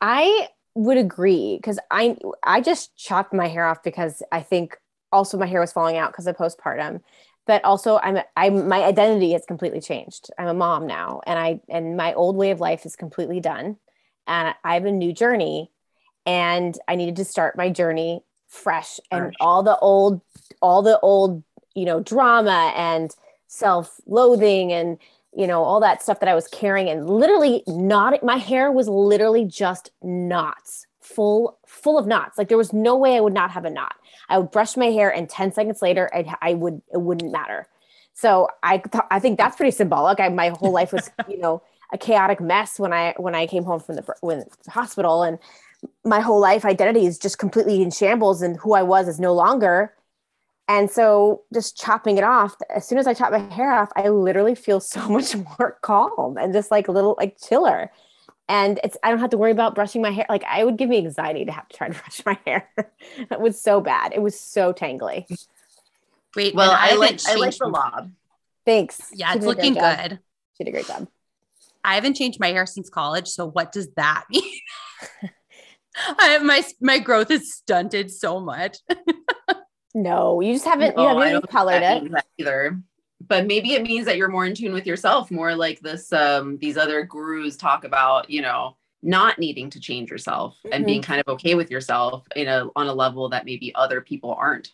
[0.00, 4.76] I would agree because i i just chopped my hair off because i think
[5.10, 7.00] also my hair was falling out because of postpartum.
[7.46, 10.30] But also i'm i'm my identity has completely changed.
[10.38, 13.76] I'm a mom now and i and my old way of life is completely done.
[14.26, 15.70] And i have a new journey
[16.26, 20.20] and i needed to start my journey fresh and all the old
[20.62, 21.42] all the old
[21.74, 23.14] you know drama and
[23.48, 24.98] self-loathing and
[25.36, 28.88] you know all that stuff that i was carrying and literally not my hair was
[28.88, 32.36] literally just knots full full of knots.
[32.36, 33.94] Like there was no way i would not have a knot.
[34.28, 37.68] I would brush my hair and 10 seconds later I'd, i would it wouldn't matter.
[38.12, 40.20] So i th- i think that's pretty symbolic.
[40.20, 43.62] I, my whole life was you know a chaotic mess when I when I came
[43.62, 45.38] home from the when the hospital and
[46.04, 49.34] my whole life identity is just completely in shambles and who I was is no
[49.34, 49.92] longer.
[50.68, 54.08] And so just chopping it off, as soon as I chop my hair off, I
[54.08, 57.90] literally feel so much more calm and just like a little like chiller.
[58.48, 60.26] And it's I don't have to worry about brushing my hair.
[60.28, 62.68] Like I would give me anxiety to have to try to brush my hair.
[63.16, 64.12] it was so bad.
[64.12, 65.26] It was so tangly.
[66.34, 68.12] Wait, Well, and I, like haven't I like changed the my- lob.
[68.64, 69.00] Thanks.
[69.14, 69.98] Yeah, She it's did a looking job.
[70.10, 70.18] good.
[70.58, 71.08] She did a great job.
[71.84, 73.28] I haven't changed my hair since college.
[73.28, 74.42] So what does that mean?
[76.18, 78.78] I, my my growth is stunted so much.
[79.94, 80.94] No, you just haven't.
[80.94, 82.24] No, you haven't don't even think colored it.
[82.38, 82.78] either.
[83.26, 86.58] But maybe it means that you're more in tune with yourself, more like this um
[86.58, 90.86] these other gurus talk about, you know, not needing to change yourself and Mhm.
[90.86, 94.34] being kind of okay with yourself in a on a level that maybe other people
[94.38, 94.72] aren't.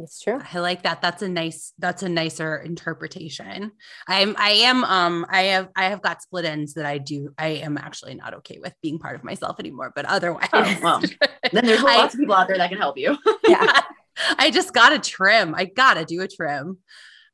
[0.00, 0.40] It's true.
[0.52, 1.00] I like that.
[1.00, 1.72] That's a nice.
[1.78, 3.70] That's a nicer interpretation.
[4.08, 4.34] I'm.
[4.38, 4.82] I am.
[4.84, 5.24] Um.
[5.28, 5.68] I have.
[5.76, 7.32] I have got split ends that I do.
[7.38, 9.92] I am actually not okay with being part of myself anymore.
[9.94, 11.00] But otherwise, Oh, well.
[11.52, 13.16] Then there's I- lots of people out there that can help you.
[13.48, 13.80] Yeah.
[14.38, 15.54] I just gotta trim.
[15.54, 16.78] I gotta do a trim.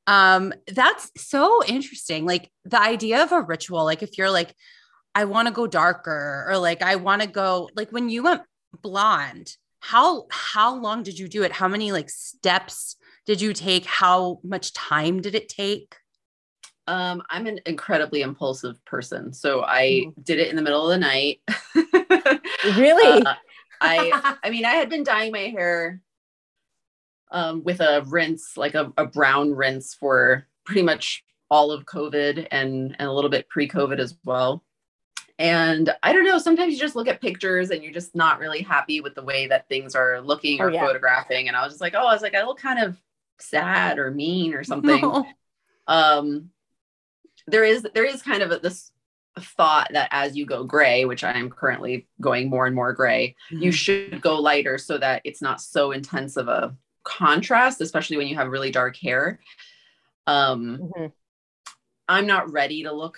[0.07, 2.25] Um, that's so interesting.
[2.27, 4.55] Like the idea of a ritual, like if you're like,
[5.15, 8.43] I want to go darker, or like I want to go, like when you went
[8.83, 11.53] blonde, how how long did you do it?
[11.53, 13.85] How many like steps did you take?
[13.87, 15.97] How much time did it take?
[16.87, 19.33] Um, I'm an incredibly impulsive person.
[19.33, 21.41] So I did it in the middle of the night.
[22.77, 23.23] Really?
[23.23, 23.35] Uh,
[23.81, 26.03] I I mean, I had been dyeing my hair
[27.31, 32.47] um, with a rinse, like a, a brown rinse for pretty much all of COVID
[32.51, 34.63] and, and a little bit pre-COVID as well.
[35.41, 38.61] And I don't know, sometimes you just look at pictures and you're just not really
[38.63, 40.87] happy with the way that things are looking Oh, or yeah.
[40.87, 41.49] photographing.
[41.49, 42.97] And I was just like, oh, I was like, I look kind of
[43.39, 45.25] sad or mean or something
[45.89, 46.51] um
[47.47, 48.93] there is there is kind of a, this
[49.39, 53.35] thought that as you go gray which i am currently going more and more gray
[53.49, 58.27] you should go lighter so that it's not so intense of a contrast especially when
[58.29, 59.41] you have really dark hair
[60.27, 61.13] um Mhm.
[62.11, 63.17] i'm not ready to look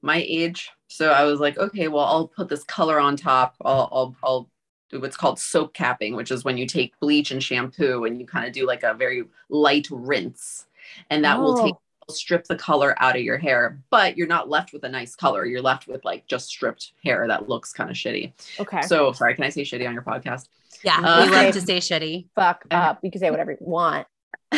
[0.00, 3.88] my age so i was like okay well i'll put this color on top i'll
[3.92, 4.50] i'll, I'll
[4.90, 8.26] do what's called soap capping which is when you take bleach and shampoo and you
[8.26, 10.66] kind of do like a very light rinse
[11.10, 11.74] and that will take
[12.10, 12.14] Oh.
[12.14, 15.44] strip the color out of your hair but you're not left with a nice color
[15.44, 18.80] you're left with like just stripped hair that looks kind of shitty Okay.
[18.80, 20.48] so sorry can i say shitty on your podcast
[20.82, 22.28] Yeah, Uh, we love to say shitty.
[22.34, 22.74] Fuck Okay.
[22.76, 23.00] up.
[23.02, 24.06] You can say whatever you want.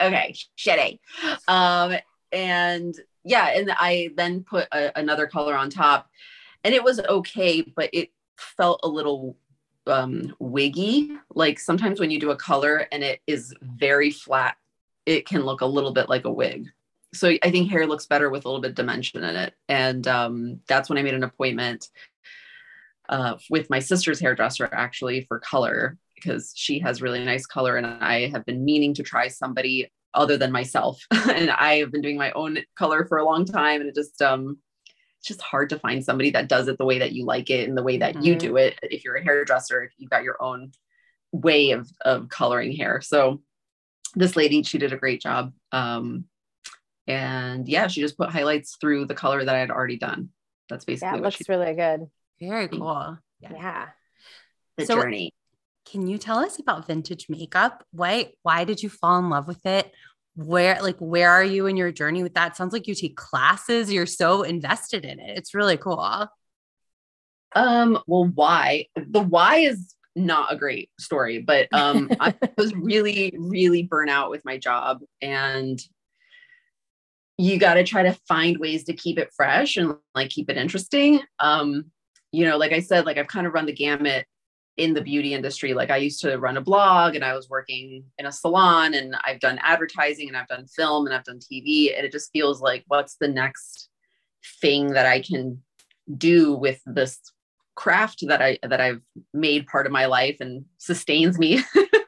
[0.00, 1.00] okay shitty
[1.48, 1.94] um
[2.32, 2.94] and
[3.26, 6.08] yeah and i then put a, another color on top
[6.64, 9.36] and it was okay but it felt a little
[9.86, 11.12] um wiggy.
[11.34, 14.56] Like sometimes when you do a color and it is very flat
[15.04, 16.68] it can look a little bit like a wig.
[17.14, 20.06] So i think hair looks better with a little bit of dimension in it and
[20.08, 21.88] um that's when i made an appointment
[23.08, 27.86] uh, with my sister's hairdresser actually for color because she has really nice color and
[27.86, 32.16] I have been meaning to try somebody other than myself and I have been doing
[32.18, 34.58] my own color for a long time and it just um
[35.18, 37.68] it's just hard to find somebody that does it the way that you like it
[37.68, 38.38] and the way that you Mhm.
[38.38, 40.72] do it if you're a hairdresser if you've got your own
[41.32, 43.42] way of of coloring hair so
[44.14, 46.24] this lady she did a great job um
[47.06, 50.30] and yeah she just put highlights through the color that I had already done
[50.68, 52.06] that's basically it what she looks really good.
[52.40, 53.16] Very cool.
[53.40, 53.52] Yeah.
[53.54, 53.86] Yeah.
[54.76, 55.32] the So- journey
[55.86, 57.84] Can you tell us about vintage makeup?
[57.92, 59.92] Why why did you fall in love with it?
[60.34, 62.56] Where like where are you in your journey with that?
[62.56, 63.92] Sounds like you take classes.
[63.92, 65.38] You're so invested in it.
[65.38, 66.28] It's really cool.
[67.54, 68.86] Um, well, why?
[68.96, 74.44] The why is not a great story, but um I was really, really burnout with
[74.44, 75.80] my job and
[77.38, 80.56] you got to try to find ways to keep it fresh and like keep it
[80.56, 81.20] interesting.
[81.38, 81.90] Um,
[82.32, 84.26] you know, like I said, like I've kind of run the gamut
[84.76, 85.72] in the beauty industry.
[85.72, 89.16] Like I used to run a blog and I was working in a salon and
[89.24, 91.96] I've done advertising and I've done film and I've done TV.
[91.96, 93.88] And it just feels like what's the next
[94.60, 95.62] thing that I can
[96.16, 97.18] do with this
[97.74, 101.62] craft that I that I've made part of my life and sustains me.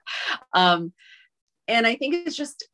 [0.52, 0.92] um,
[1.66, 2.68] and I think it's just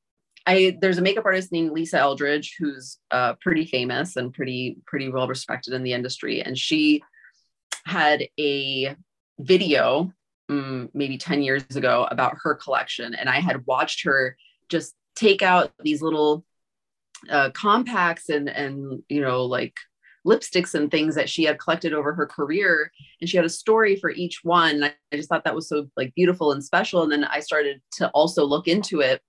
[0.47, 5.09] I there's a makeup artist named Lisa Eldridge who's uh, pretty famous and pretty pretty
[5.09, 7.03] well respected in the industry, and she
[7.87, 8.97] had a
[9.39, 10.13] video
[10.51, 14.37] mm, maybe 10 years ago about her collection and i had watched her
[14.69, 16.45] just take out these little
[17.31, 19.75] uh, compacts and and you know like
[20.27, 23.97] lipsticks and things that she had collected over her career and she had a story
[23.97, 27.25] for each one i just thought that was so like beautiful and special and then
[27.25, 29.21] i started to also look into it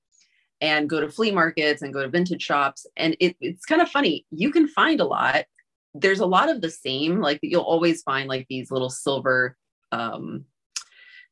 [0.62, 2.86] and go to flea markets and go to vintage shops.
[2.96, 4.26] And it, it's kind of funny.
[4.32, 5.46] You can find a lot.
[5.94, 9.56] There's a lot of the same, like you'll always find like these little silver
[9.96, 10.46] um,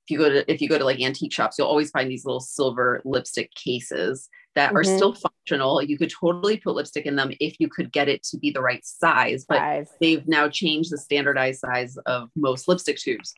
[0.05, 2.25] if you go to if you go to like antique shops you'll always find these
[2.25, 4.77] little silver lipstick cases that mm-hmm.
[4.77, 8.23] are still functional you could totally put lipstick in them if you could get it
[8.23, 9.89] to be the right size but size.
[10.01, 13.33] they've now changed the standardized size of most lipstick tubes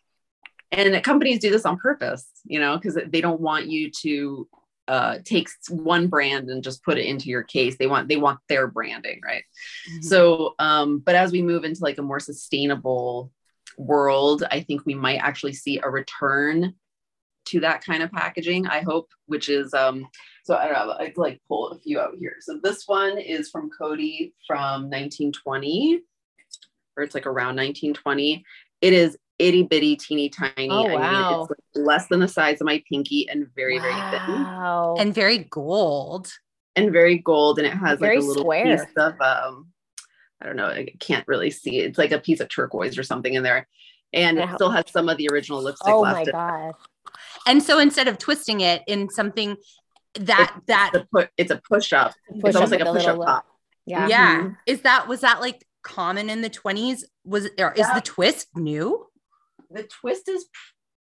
[0.71, 4.47] and companies do this on purpose you know because they don't want you to
[4.87, 8.39] uh, take one brand and just put it into your case they want they want
[8.49, 9.43] their branding right
[9.89, 10.01] mm-hmm.
[10.01, 13.31] so um but as we move into like a more sustainable
[13.77, 16.75] world, I think we might actually see a return
[17.45, 18.67] to that kind of packaging.
[18.67, 20.07] I hope, which is um,
[20.43, 20.93] so I don't know.
[20.93, 22.35] I like pull a few out here.
[22.39, 26.01] So this one is from Coty from 1920,
[26.97, 28.43] or it's like around 1920.
[28.81, 30.69] It is itty bitty, teeny tiny.
[30.69, 30.97] Oh, wow.
[30.97, 34.93] I mean, it's like less than the size of my pinky and very, wow.
[34.93, 35.07] very thin.
[35.07, 36.31] And very gold.
[36.75, 37.57] And very gold.
[37.57, 38.77] And it has very like a little square.
[38.77, 39.67] piece of um
[40.41, 41.79] I don't know, I can't really see.
[41.79, 43.67] It's like a piece of turquoise or something in there.
[44.13, 46.29] And it still has some of the original lipstick oh left.
[46.29, 46.73] Oh my God.
[47.45, 49.57] And so instead of twisting it in something
[50.21, 52.13] that it's, that it's a, pu- it's a push up.
[52.29, 53.45] Push it's almost like a push up top.
[53.85, 54.07] Yeah.
[54.07, 54.39] Yeah.
[54.39, 54.53] Mm-hmm.
[54.67, 57.03] Is that was that like common in the 20s?
[57.25, 59.05] Was or is the twist new?
[59.69, 60.45] The twist is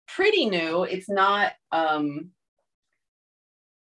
[0.06, 0.84] pretty new.
[0.84, 2.30] It's not um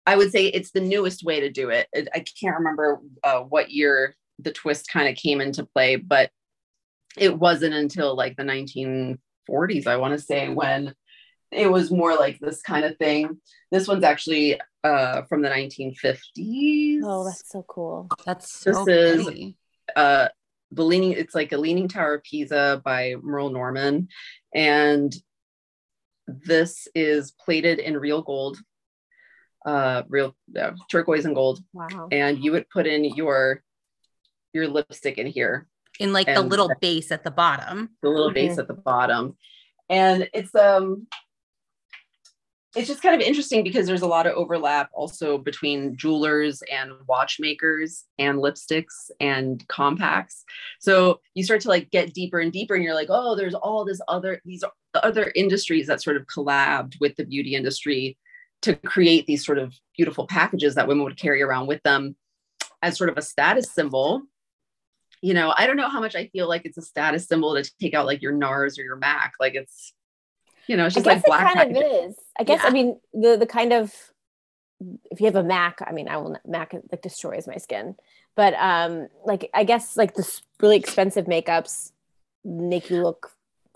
[0.06, 1.86] I would say it's the newest way to do it.
[1.94, 6.30] I can't remember uh, what year the twist kind of came into play, but
[7.16, 10.94] it wasn't until like the 1940s, I want to say, when
[11.50, 13.40] it was more like this kind of thing.
[13.70, 17.00] This one's actually uh, from the 1950s.
[17.02, 18.08] Oh, that's so cool.
[18.24, 19.52] That's so this is
[19.96, 20.28] uh,
[20.72, 21.12] the leaning.
[21.12, 24.08] It's like a Leaning Tower of Pisa by Merle Norman,
[24.54, 25.12] and
[26.26, 28.58] this is plated in real gold,
[29.66, 31.60] uh, real uh, turquoise and gold.
[31.72, 32.08] Wow!
[32.12, 33.62] And you would put in your
[34.52, 35.66] your lipstick in here.
[35.98, 37.90] In like the little base at the bottom.
[38.02, 38.60] The little base mm-hmm.
[38.60, 39.36] at the bottom.
[39.88, 41.06] And it's um
[42.76, 46.92] it's just kind of interesting because there's a lot of overlap also between jewelers and
[47.08, 50.44] watchmakers and lipsticks and compacts.
[50.78, 53.84] So you start to like get deeper and deeper and you're like oh there's all
[53.84, 58.16] this other these other industries that sort of collabed with the beauty industry
[58.62, 62.14] to create these sort of beautiful packages that women would carry around with them
[62.82, 64.22] as sort of a status symbol
[65.22, 67.70] you know, I don't know how much I feel like it's a status symbol to
[67.80, 69.34] take out like your NARS or your MAC.
[69.38, 69.92] Like it's,
[70.66, 71.54] you know, it's just like black.
[71.54, 72.16] It kind of is.
[72.38, 72.60] I guess.
[72.62, 72.68] Yeah.
[72.68, 73.92] I mean, the the kind of
[75.10, 77.96] if you have a MAC, I mean, I will MAC like destroys my skin,
[78.34, 81.92] but um, like I guess like this really expensive makeups
[82.44, 83.32] make you look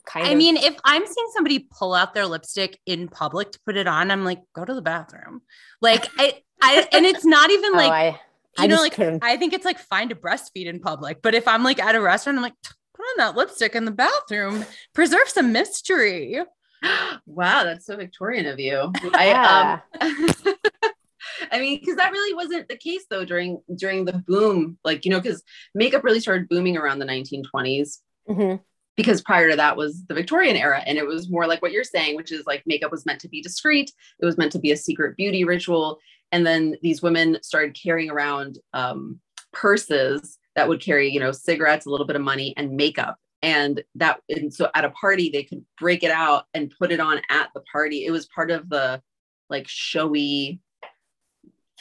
[0.07, 0.33] kind I of.
[0.33, 3.87] I mean, if I'm seeing somebody pull out their lipstick in public to put it
[3.87, 5.43] on, I'm like, go to the bathroom.
[5.81, 7.93] Like I, I, and it's not even oh, like.
[7.93, 8.21] I,
[8.59, 9.25] you I know, like couldn't.
[9.25, 12.01] I think it's like fine to breastfeed in public, but if I'm like at a
[12.01, 12.55] restaurant, I'm like,
[12.95, 14.65] put on that lipstick in the bathroom,
[14.95, 16.39] preserve some mystery.
[17.27, 18.93] Wow, that's so Victorian of you.
[19.03, 19.81] Yeah.
[19.99, 20.55] I um
[21.51, 25.11] I mean, because that really wasn't the case though during during the boom, like you
[25.11, 25.43] know, because
[25.75, 27.99] makeup really started booming around the 1920s.
[28.29, 28.57] Mm-hmm.
[28.97, 31.83] Because prior to that was the Victorian era, and it was more like what you're
[31.83, 33.91] saying, which is like makeup was meant to be discreet.
[34.21, 35.99] It was meant to be a secret beauty ritual,
[36.33, 39.21] and then these women started carrying around um,
[39.53, 43.19] purses that would carry you know cigarettes a little bit of money and makeup.
[43.43, 47.01] And that and so at a party they could break it out and put it
[47.01, 48.07] on at the party.
[48.07, 49.03] It was part of the
[49.51, 50.61] like showy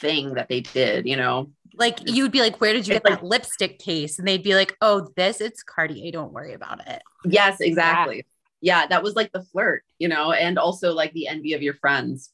[0.00, 1.50] thing that they did you know?
[1.76, 4.18] Like you'd be like where did you get like, that lipstick case?
[4.18, 6.12] And they'd be like oh this it's cartier.
[6.12, 7.02] Don't worry about it.
[7.24, 8.26] Yes exactly.
[8.60, 8.80] Yeah.
[8.80, 10.32] yeah that was like the flirt you know?
[10.32, 12.30] And also like the envy of your friends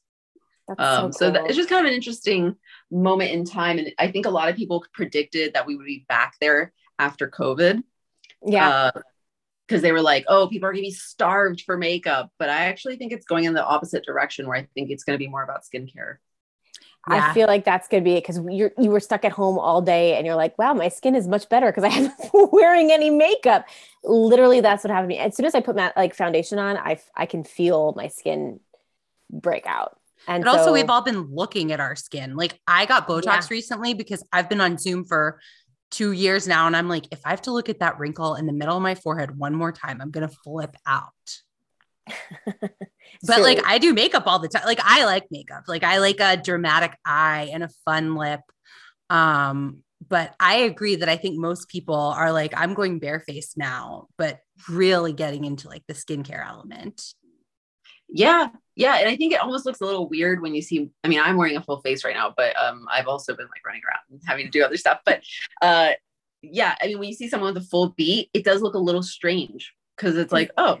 [0.79, 1.11] um, so, cool.
[1.13, 2.55] so that, it's just kind of an interesting
[2.89, 3.77] moment in time.
[3.77, 7.29] And I think a lot of people predicted that we would be back there after
[7.29, 7.83] COVID.
[8.45, 8.91] Yeah.
[9.67, 12.31] because uh, they were like, oh, people are going to be starved for makeup.
[12.39, 15.17] But I actually think it's going in the opposite direction where I think it's going
[15.17, 16.17] to be more about skincare.
[17.09, 17.31] Yeah.
[17.31, 19.57] I feel like that's going to be it because you you were stuck at home
[19.57, 22.13] all day and you're like, wow, my skin is much better because I haven't
[22.51, 23.65] wearing any makeup.
[24.03, 25.19] Literally, that's what happened to me.
[25.19, 28.59] As soon as I put my like foundation on, I I can feel my skin
[29.31, 29.97] break out.
[30.27, 32.35] And but so, also, we've all been looking at our skin.
[32.35, 33.47] Like, I got Botox yeah.
[33.49, 35.39] recently because I've been on Zoom for
[35.89, 36.67] two years now.
[36.67, 38.83] And I'm like, if I have to look at that wrinkle in the middle of
[38.83, 41.11] my forehead one more time, I'm going to flip out.
[43.23, 44.63] but like, I do makeup all the time.
[44.65, 45.63] Like, I like makeup.
[45.67, 48.41] Like, I like a dramatic eye and a fun lip.
[49.09, 54.07] Um, but I agree that I think most people are like, I'm going barefaced now,
[54.17, 57.13] but really getting into like the skincare element
[58.11, 60.89] Yeah, yeah, and I think it almost looks a little weird when you see.
[61.03, 63.65] I mean, I'm wearing a full face right now, but um, I've also been like
[63.65, 64.99] running around and having to do other stuff.
[65.05, 65.21] But
[65.61, 65.91] uh,
[66.41, 68.79] yeah, I mean, when you see someone with a full beat, it does look a
[68.79, 70.79] little strange because it's like, oh,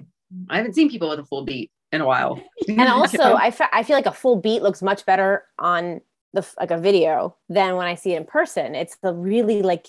[0.49, 2.41] I haven't seen people with a full beat in a while.
[2.67, 6.01] And also, I, fe- I feel like a full beat looks much better on
[6.33, 8.73] the like a video than when I see it in person.
[8.73, 9.87] It's the really like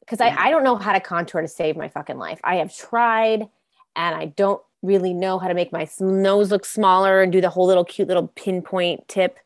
[0.00, 0.20] because.
[0.20, 2.40] I, I don't know how to contour to save my fucking life.
[2.44, 3.48] I have tried
[3.96, 7.50] and I don't really know how to make my nose look smaller and do the
[7.50, 9.38] whole little cute little pinpoint tip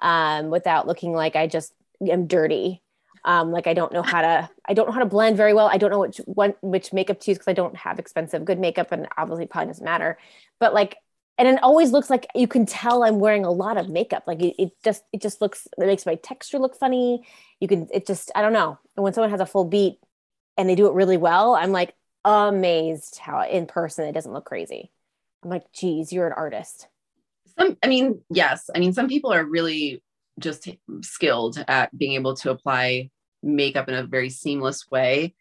[0.00, 1.72] um, without looking like I just
[2.06, 2.82] am dirty.
[3.26, 5.66] Um, like I don't know how to I don't know how to blend very well.
[5.66, 8.58] I don't know which one which makeup to use because I don't have expensive good
[8.58, 10.18] makeup and obviously probably doesn't matter.
[10.60, 10.96] But like
[11.36, 14.24] and it always looks like you can tell I'm wearing a lot of makeup.
[14.26, 17.26] Like it, it just it just looks it makes my texture look funny.
[17.60, 18.78] You can it just I don't know.
[18.96, 19.98] And when someone has a full beat
[20.56, 21.94] and they do it really well, I'm like
[22.24, 24.90] amazed how in person it doesn't look crazy.
[25.42, 26.88] I'm like, geez, you're an artist.
[27.58, 30.02] some i mean yes i mean some people are really
[30.40, 30.68] just
[31.02, 33.10] skilled at being able to apply
[33.42, 35.34] makeup in a very seamless way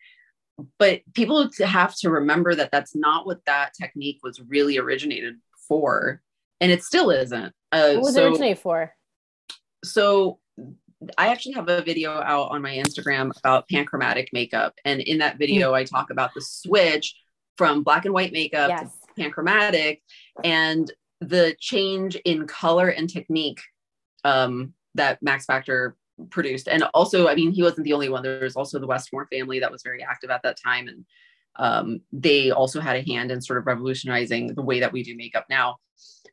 [0.78, 5.36] but people have to remember that that's not what that technique was really originated
[5.68, 6.22] for
[6.62, 8.94] and it still isn't uh, What was so, it originated for?
[9.84, 10.38] so
[11.18, 14.74] I actually have a video out on my Instagram about panchromatic makeup.
[14.86, 17.16] And in that video, I talk about the switch
[17.58, 18.92] from black and white makeup Yes.
[19.16, 20.02] to panchromatic
[20.44, 20.92] and
[21.22, 23.62] the change in color and technique
[24.24, 25.96] um, that Max Factor
[26.30, 26.68] produced.
[26.68, 28.24] And also, I mean, he wasn't the only one.
[28.24, 30.88] There was also the Westmore family that was very active at that time.
[30.88, 31.06] And
[31.56, 35.16] um, they also had a hand in sort of revolutionizing the way that we do
[35.16, 35.78] makeup now.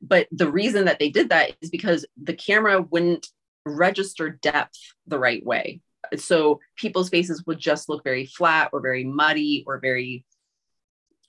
[0.02, 3.28] But the reason that they did that is because the camera wouldn't
[3.66, 5.80] register depth the right way.
[6.16, 10.24] So people's faces would just look very flat or very muddy or very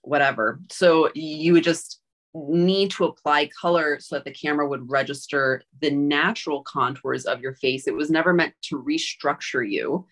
[0.02, 0.60] whatever.
[0.70, 2.00] So you would just
[2.34, 7.54] need to apply color so that the camera would register the natural contours of your
[7.56, 7.88] face.
[7.88, 10.08] It was never meant to restructure you.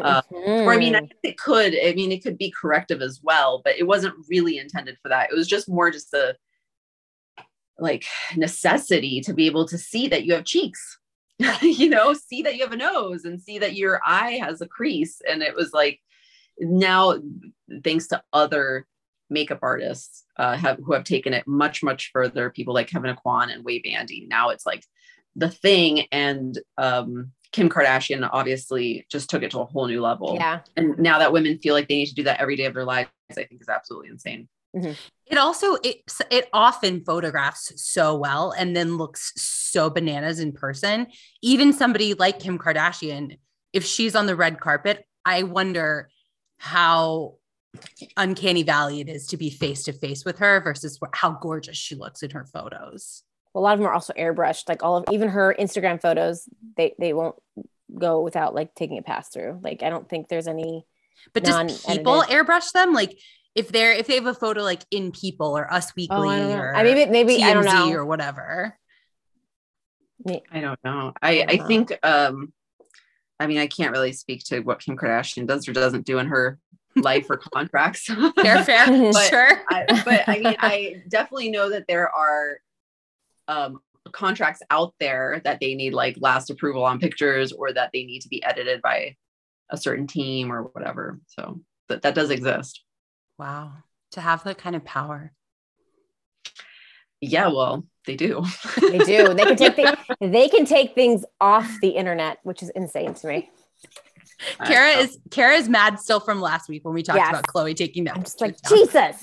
[0.00, 0.22] Uh,
[0.66, 1.10] Or I mean, I Mhm.
[1.24, 1.74] it could.
[1.74, 5.30] I mean, it could be corrective as well, but it wasn't really intended for that.
[5.30, 6.36] It was just more just a
[7.78, 8.04] like
[8.36, 10.98] necessity to be able to see that you have cheeks.
[11.62, 14.68] you know, see that you have a nose and see that your eye has a
[14.68, 15.20] crease.
[15.28, 16.00] And it was like
[16.58, 17.18] now,
[17.82, 18.86] thanks to other
[19.30, 23.52] makeup artists uh, have who have taken it much, much further, people like Kevyn Aucoin
[23.52, 24.26] and Wave Andy.
[24.28, 24.84] Now it's like
[25.34, 26.06] the thing.
[26.12, 30.36] And um, Kim Kardashian obviously just took it to a whole new level.
[30.38, 30.60] yeah.
[30.76, 32.84] And now that women feel like they need to do that every day of their
[32.84, 34.48] lives, I think is absolutely insane.
[34.74, 34.92] Mm-hmm.
[35.26, 35.98] It also it
[36.30, 41.06] it often photographs so well and then looks so bananas in person.
[41.42, 43.38] Even somebody like Kim Kardashian,
[43.72, 46.10] if she's on the red carpet, I wonder
[46.58, 47.36] how
[48.16, 51.94] uncanny valley it is to be face to face with her versus how gorgeous she
[51.94, 53.22] looks in her photos.
[53.52, 54.68] Well, a lot of them are also airbrushed.
[54.68, 57.36] Like all of even her Instagram photos, they they won't
[57.96, 59.60] go without like taking a pass through.
[59.62, 60.84] Like I don't think there's any.
[61.32, 61.96] But does Non-edited.
[61.96, 62.92] people airbrush them?
[62.92, 63.16] Like
[63.54, 66.52] if they're if they have a photo like in People or Us Weekly Oh, I
[66.54, 67.92] or I maybe maybe I don't know.
[67.92, 68.76] or whatever.
[70.50, 71.12] I don't know.
[71.20, 71.66] I, don't I know.
[71.66, 72.52] think um
[73.38, 76.26] I mean I can't really speak to what Kim Kardashian does or doesn't do in
[76.28, 76.58] her
[76.96, 78.04] life or contracts.
[78.40, 79.62] Fair, fair, But sure.
[79.68, 82.58] I, but I mean I definitely know that there are
[83.48, 83.80] um
[84.12, 88.20] contracts out there that they need like last approval on pictures or that they need
[88.20, 89.16] to be edited by
[89.70, 91.20] a certain team or whatever.
[91.26, 92.82] So that that does exist.
[93.38, 93.72] Wow.
[94.12, 95.32] To have that kind of power.
[97.20, 98.44] Yeah, well, they do.
[98.80, 99.32] They do.
[99.34, 103.26] They can take thi- they can take things off the internet, which is insane to
[103.26, 103.50] me.
[104.66, 107.30] Kara is Kara is mad still from last week when we talked Yes.
[107.30, 108.16] about Chloe taking that.
[108.16, 108.56] I'm just like.
[108.68, 109.16] Jesus.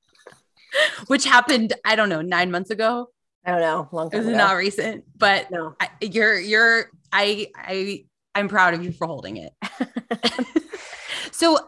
[1.06, 3.08] which happened, I don't know, nine months ago.
[3.46, 3.88] I don't know.
[3.92, 4.36] Long It time was ago.
[4.36, 5.74] not recent, but no.
[5.80, 8.04] I, you're you're I I
[8.34, 9.52] I'm proud of you for holding it.
[11.36, 11.58] so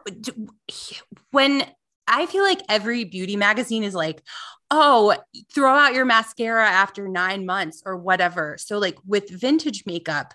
[1.31, 1.63] when
[2.07, 4.23] I feel like every beauty magazine is like,
[4.71, 5.15] oh,
[5.55, 8.57] throw out your mascara after nine months or whatever.
[8.59, 10.33] So like with vintage makeup,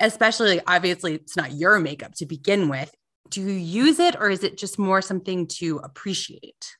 [0.00, 2.90] especially like, obviously it's not your makeup to begin with.
[3.28, 6.76] Do you use it or is it just more something to appreciate?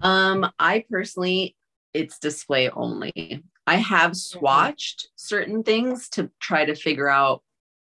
[0.00, 1.56] Um, I personally,
[1.92, 3.44] it's display only.
[3.66, 7.42] I have swatched certain things to try to figure out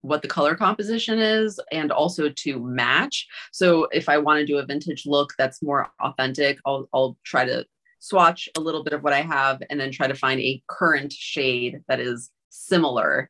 [0.08, 3.28] what the color composition is and also to match.
[3.51, 7.45] So if I want to do a vintage look that's more authentic, I'll I'll try
[7.45, 7.66] to
[7.99, 11.12] swatch a little bit of what I have and then try to find a current
[11.12, 13.30] shade that is similar.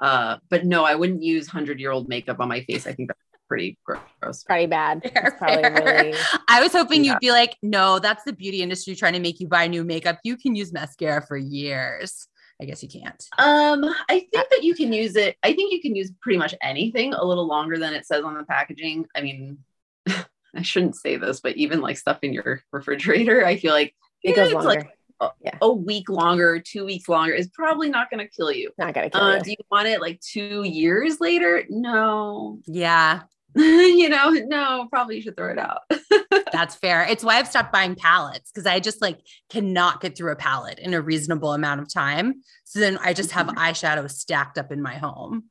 [0.00, 2.86] Uh, but no, I wouldn't use hundred year old makeup on my face.
[2.86, 4.44] I think that's pretty gross.
[4.44, 5.02] Pretty bad.
[5.14, 5.82] Fair, probably fair.
[6.04, 7.12] really I was hoping Yeah.
[7.12, 10.18] you'd be like, no, that's the beauty industry trying to make you buy new makeup.
[10.22, 12.28] You can use mascara for years.
[12.60, 13.24] I guess you can't.
[13.38, 15.36] Um, I think that you can use it.
[15.42, 18.34] I think you can use pretty much anything a little longer than it says on
[18.36, 19.06] the packaging.
[19.14, 19.58] I mean,
[20.08, 23.94] I shouldn't say this, but even like stuff in your refrigerator, I feel like
[24.24, 24.68] it goes it's longer.
[24.70, 24.88] like
[25.20, 25.58] a, Yeah.
[25.60, 28.70] a week longer, two weeks longer is probably not going to kill you.
[28.78, 29.42] Not gonna kill Uh, you.
[29.42, 31.64] do you want it like two years later?
[31.68, 33.22] No, Yeah,
[33.96, 35.80] you know, no, probably you should throw it out.
[36.52, 37.02] that's fair.
[37.04, 40.78] It's why I've stopped buying palettes because I just like cannot get through a palette
[40.78, 42.42] in a reasonable amount of time.
[42.64, 43.56] So then I just have Mhm.
[43.56, 45.44] eyeshadow stacked up in my home.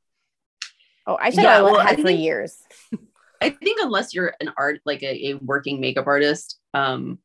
[1.05, 2.57] Oh, I should Yeah, have well, had I for years.
[3.41, 7.19] I think unless you're an art, like a, a working makeup artist, um,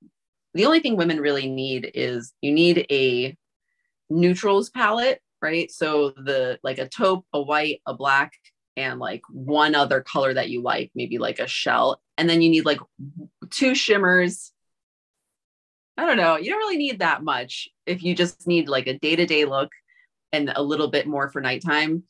[0.55, 3.35] the only thing women really need is you need a
[4.11, 5.71] neutrals palette, right?
[5.71, 8.33] So the like a taupe, a white, a black,
[8.77, 12.01] and like one other color that you like, maybe like a shell.
[12.17, 12.81] And then you need like
[13.51, 14.53] two shimmers.
[15.97, 16.37] I don't know.
[16.37, 19.71] You don't really need that much if you just need like a day-to-day look
[20.33, 22.05] and a little bit more for nighttime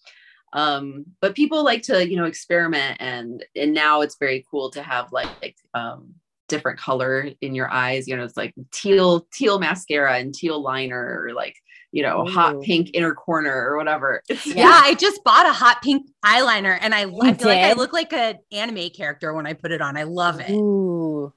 [0.52, 4.82] um but people like to you know experiment and and now it's very cool to
[4.82, 6.14] have like um
[6.48, 11.24] different color in your eyes you know it's like teal teal mascara and teal liner
[11.24, 11.56] or like
[11.92, 15.82] you know hot pink inner corner or whatever it's, Yeah, I just bought a hot
[15.82, 19.52] pink eyeliner and I, I feel like I look like an anime character when I
[19.52, 19.96] put it on.
[19.96, 20.50] I love it.
[20.50, 21.32] Ooh.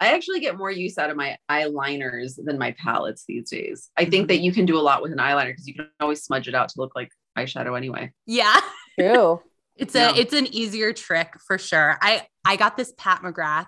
[0.00, 4.04] i actually get more use out of my eyeliners than my palettes these days i
[4.04, 6.48] think that you can do a lot with an eyeliner because you can always smudge
[6.48, 8.60] it out to look like eyeshadow anyway Yeah.
[8.98, 9.40] True.
[9.76, 10.12] It's a Yeah.
[10.16, 11.98] it's an easier trick for sure.
[12.00, 13.66] I I got this Pat McGrath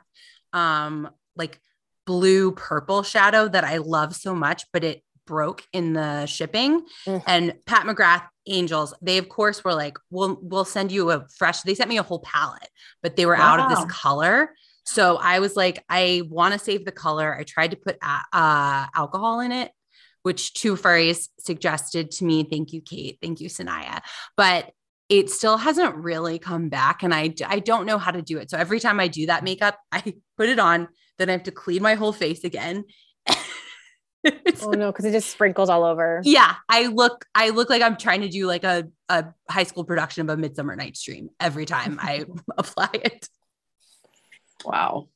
[0.52, 1.60] um like
[2.06, 6.82] blue purple shadow that I love so much, but it broke in the shipping.
[7.06, 7.22] Mm.
[7.26, 11.62] And Pat McGrath Angels, they of course were like, "We'll we'll send you a fresh."
[11.62, 12.68] They sent me a whole palette,
[13.02, 14.50] but they were out of this color.
[14.84, 17.36] So I was like, I want to save the color.
[17.36, 19.72] I tried to put a- uh, alcohol in it,
[20.22, 22.44] which two furries suggested to me.
[22.44, 23.18] Thank you, Kate.
[23.20, 24.00] Thank you, Sanaya.
[24.36, 24.70] But
[25.08, 28.50] it still hasn't really come back and I, I don't know how to do it.
[28.50, 31.52] So every time I do that makeup, I put it on, then I have to
[31.52, 32.84] clean my whole face again.
[34.26, 36.20] It's- Oh no, because it just sprinkles all over.
[36.24, 39.84] yeah, I look I look like I'm trying to do like a, a high school
[39.84, 42.24] production of a Midsummer Night's Dream every time I
[42.58, 43.28] apply it.
[44.64, 45.08] Wow.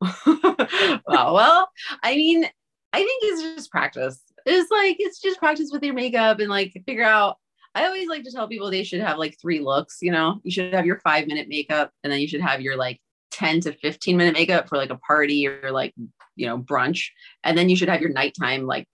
[0.00, 1.00] wow.
[1.06, 1.70] Well,
[2.02, 2.44] I mean,
[2.92, 4.20] I think it's just practice.
[4.44, 7.36] It's like it's just practice with your makeup and like figure out.
[7.74, 10.40] I always like to tell people they should have like three looks, you know.
[10.44, 13.00] You should have your 5 minute makeup and then you should have your like
[13.36, 15.94] 10 to 15 minute makeup for like a party or like,
[16.36, 17.08] you know, brunch.
[17.44, 18.88] And then you should have your nighttime like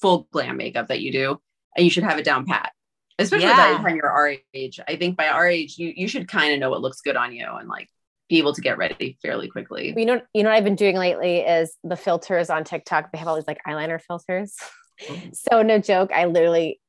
[0.00, 1.36] full glam makeup that you do
[1.76, 2.72] and you should have it down pat.
[3.18, 3.72] Especially by Yeah.
[3.78, 4.78] the time you're our age.
[4.86, 7.34] I think by our age you you should kind of know what looks good on
[7.34, 7.88] you and like
[8.28, 9.94] be able to get ready fairly quickly.
[9.96, 13.10] You know, you know what I've been doing lately is the filters on TikTok.
[13.10, 14.54] They have all these like eyeliner filters.
[15.02, 15.34] Mhm.
[15.50, 16.80] So no joke, I literally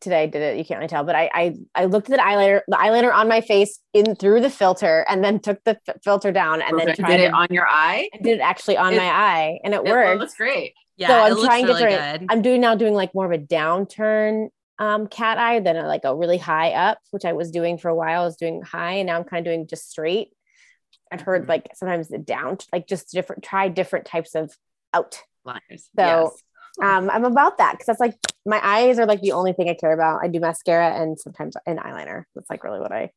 [0.00, 0.56] today I did it.
[0.58, 3.28] You can't really tell, but I I I looked at the eyeliner, the eyeliner on
[3.28, 6.86] my face in through the filter, and then took the f- filter down, and then
[6.88, 7.00] Perfect.
[7.00, 8.08] tried did it to- on your eye.
[8.14, 9.88] I did it actually on It- my eye, and it, worked.
[9.88, 10.20] It worked.
[10.20, 10.74] looks great.
[10.96, 12.26] Yeah, So I'm looks trying really different- good.
[12.30, 16.04] I'm doing now doing like more of a downturn um cat eye than a, like
[16.04, 18.22] a really high up, which I was doing for a while.
[18.22, 20.28] I was doing high, and now I'm kind of doing just straight.
[21.10, 21.48] I've heard Mhm.
[21.48, 24.54] like sometimes the down, like just different, try different types of
[24.92, 25.22] out.
[25.44, 25.88] Liners.
[25.96, 26.42] So, yes.
[26.82, 29.74] Um, I'm about that because that's like my eyes are like the only thing I
[29.74, 30.20] care about.
[30.22, 32.24] I do mascara and sometimes an eyeliner.
[32.34, 33.10] That's like really what I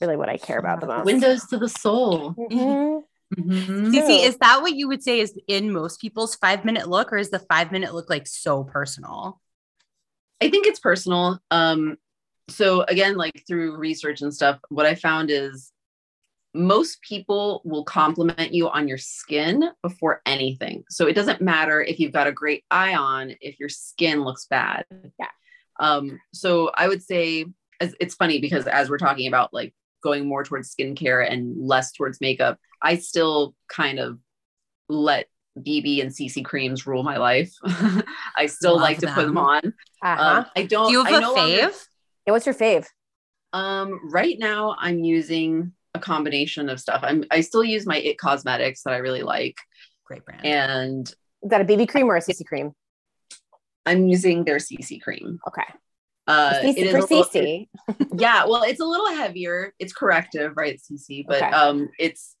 [0.00, 1.04] really what I care about the most.
[1.04, 2.34] windows to the soul.
[2.34, 3.02] Mhm.
[3.34, 3.92] Mhm.
[3.94, 7.16] Cece, is that what you would say is in most people's five minute look, or
[7.16, 9.40] is the five minute look like so personal?
[10.40, 11.40] I think it's personal.
[11.50, 11.96] Um,
[12.48, 15.72] so again, like through research and stuff, what I found is
[16.54, 20.84] most people will compliment you on your skin before anything.
[20.90, 24.46] So it doesn't matter if you've got a great eye on if your skin looks
[24.46, 24.84] bad.
[25.18, 25.28] Yeah.
[25.80, 27.46] Um, so I would say
[27.80, 31.92] as, it's funny because as we're talking about like going more towards skincare and less
[31.92, 34.18] towards makeup, I still kind of
[34.88, 35.28] let
[35.58, 37.54] BB and CC creams rule my life.
[38.36, 39.34] I still Love like to put them.
[39.34, 39.62] them on.
[40.02, 40.22] Uh-huh.
[40.40, 40.88] Um, I don't.
[40.88, 41.86] Do you I have a no longer- fave?
[42.26, 42.86] yeah, what's your fave?
[43.54, 47.00] um, right now, I'm using a combination of stuff.
[47.02, 47.24] I'm.
[47.30, 49.56] I still use my It Cosmetics that I really like,
[50.04, 50.44] Great brand.
[50.44, 51.08] and
[51.42, 52.72] Is that a BB cream or a CC cream?
[53.84, 55.38] I'm using their CC cream.
[55.48, 55.64] Okay.
[56.28, 57.68] Uh, CC it is for a little- CC.
[58.16, 59.74] yeah, well, it's a little heavier.
[59.78, 61.24] It's corrective, right, CC?
[61.26, 61.50] But Okay.
[61.50, 62.36] um, it's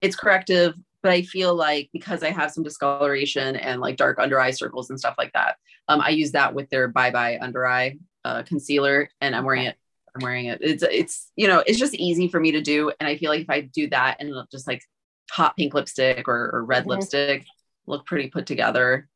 [0.00, 0.74] it's corrective.
[1.02, 4.90] But I feel like because I have some discoloration and like dark under eye circles
[4.90, 5.56] and stuff like that,
[5.88, 9.64] um, I use that with their Bye Bye Under Eye uh, concealer, and I'm wearing
[9.64, 9.76] it
[10.14, 10.58] I'm wearing it.
[10.60, 13.40] It's it's you know it's just easy for me to do, and I feel like
[13.42, 14.82] if I do that and just like
[15.30, 16.88] hot pink lipstick or, or red Mhm.
[16.88, 17.46] lipstick,
[17.86, 19.08] look pretty put together.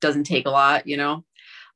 [0.00, 1.24] Doesn't take a lot, you know.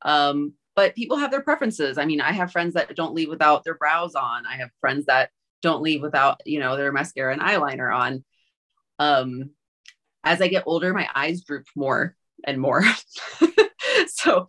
[0.03, 1.99] Um, but people have their preferences.
[1.99, 4.47] I mean, I have friends that don't leave without their brows on.
[4.47, 8.25] I have friends that don't leave without you know their mascara and eyeliner on.
[8.99, 9.51] Um,
[10.25, 12.85] as I get older, my eyes droop more and more.
[14.09, 14.47] so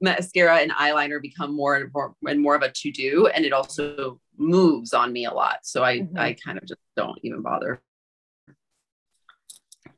[0.00, 3.52] mascara and eyeliner become more and more and more of a to do, and it
[3.52, 5.58] also moves on me a lot.
[5.62, 6.18] So I Mhm.
[6.18, 7.82] I kind of just don't even bother.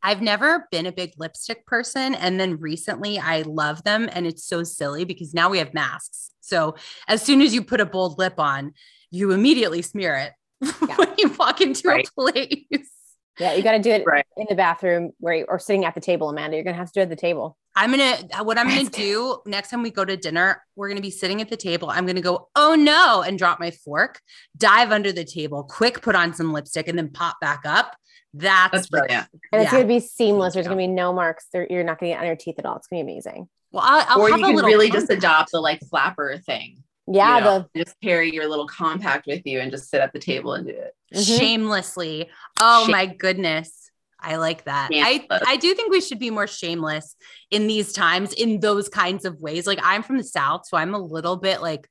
[0.03, 2.14] I've never been a big lipstick person.
[2.14, 4.09] And then recently I love them.
[4.12, 6.31] And it's so silly because now we have masks.
[6.41, 6.77] So
[7.09, 8.73] as soon as you put a bold lip on,
[9.11, 10.33] you immediately smear it
[10.89, 10.97] Yeah.
[10.97, 12.07] when you walk into Right.
[12.07, 12.91] a place.
[13.39, 14.24] Yeah, you got to do it Right.
[14.37, 16.57] in the bathroom where you, or sitting at the table, Amanda.
[16.57, 17.57] You're gonna have to do it at the table.
[17.74, 21.03] I'm gonna uh, what I'm gonna do next time we go to dinner, we're gonna
[21.03, 21.91] be sitting at the table.
[21.91, 24.20] I'm gonna go, oh no, and drop my fork,
[24.57, 27.95] dive under the table, quick put on some lipstick, and then pop back up.
[28.32, 29.26] That's, That's the- brilliant.
[29.53, 29.78] And it's Yeah.
[29.80, 30.55] gonna be seamless.
[30.55, 31.47] There's gonna be no marks.
[31.53, 32.76] There, you're not gonna get on your teeth at all.
[32.76, 33.49] It's gonna be amazing.
[33.72, 36.39] Well, I'll, I'll or have you a can little really just adopt the like flapper
[36.39, 36.82] thing.
[37.09, 40.19] Yeah, you know, just carry your little compact with you and just sit at the
[40.19, 40.95] table and do it.
[41.13, 41.39] the mhm.
[41.39, 42.29] shamelessly.
[42.61, 43.91] Oh Shame- my goodness.
[44.19, 44.91] I like that.
[44.93, 45.43] I, Shameless.
[45.47, 47.15] I do think we should be more shameless
[47.51, 49.67] in these times in those kinds of ways.
[49.67, 51.89] Like I'm from the South, so I'm a little bit like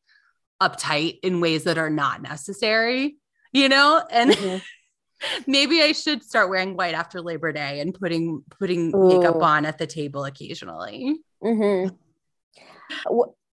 [0.61, 3.15] uptight in ways that are not necessary,
[3.53, 4.03] you know?
[4.11, 4.61] And Mhm.
[5.47, 9.41] maybe I should start wearing white after Labor Day and putting putting makeup Ooh.
[9.43, 11.17] on at the table occasionally.
[11.41, 11.95] Mhm.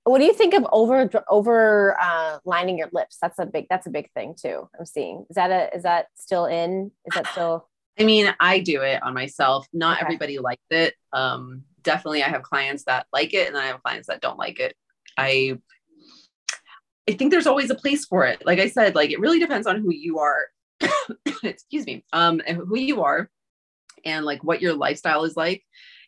[0.05, 3.18] What, do you think of over over uh, lining your lips?
[3.22, 4.68] That's a big that's a big thing too.
[4.78, 5.26] I'm seeing.
[5.30, 6.90] Is that a is that still in?
[7.07, 7.68] Is that still?
[7.98, 9.66] I mean, I do it on myself.
[9.72, 10.07] Not Okay.
[10.07, 10.94] everybody likes it.
[11.12, 14.59] Um, definitely, I have clients that like it, and I have clients that don't like
[14.59, 14.74] it.
[15.18, 15.59] I,
[17.09, 18.44] I think there's always a place for it.
[18.46, 20.46] Like I said, like it really depends on who you are.
[21.44, 22.05] Excuse me.
[22.12, 23.30] Um, who you are,
[24.05, 25.62] and like what your lifestyle is like.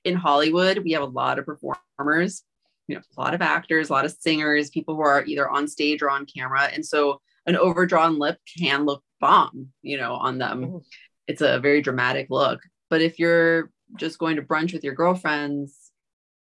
[0.04, 2.42] In Hollywood, we have a lot of performers.
[2.88, 5.66] You know, a lot of actors, a lot of singers, people who are either on
[5.68, 9.68] stage or on camera, and so an overdrawn lip can look bomb.
[9.82, 10.84] You know, on them Mhm.
[11.26, 12.60] it's a very dramatic look.
[12.90, 15.90] But if you're just going to brunch with your girlfriends,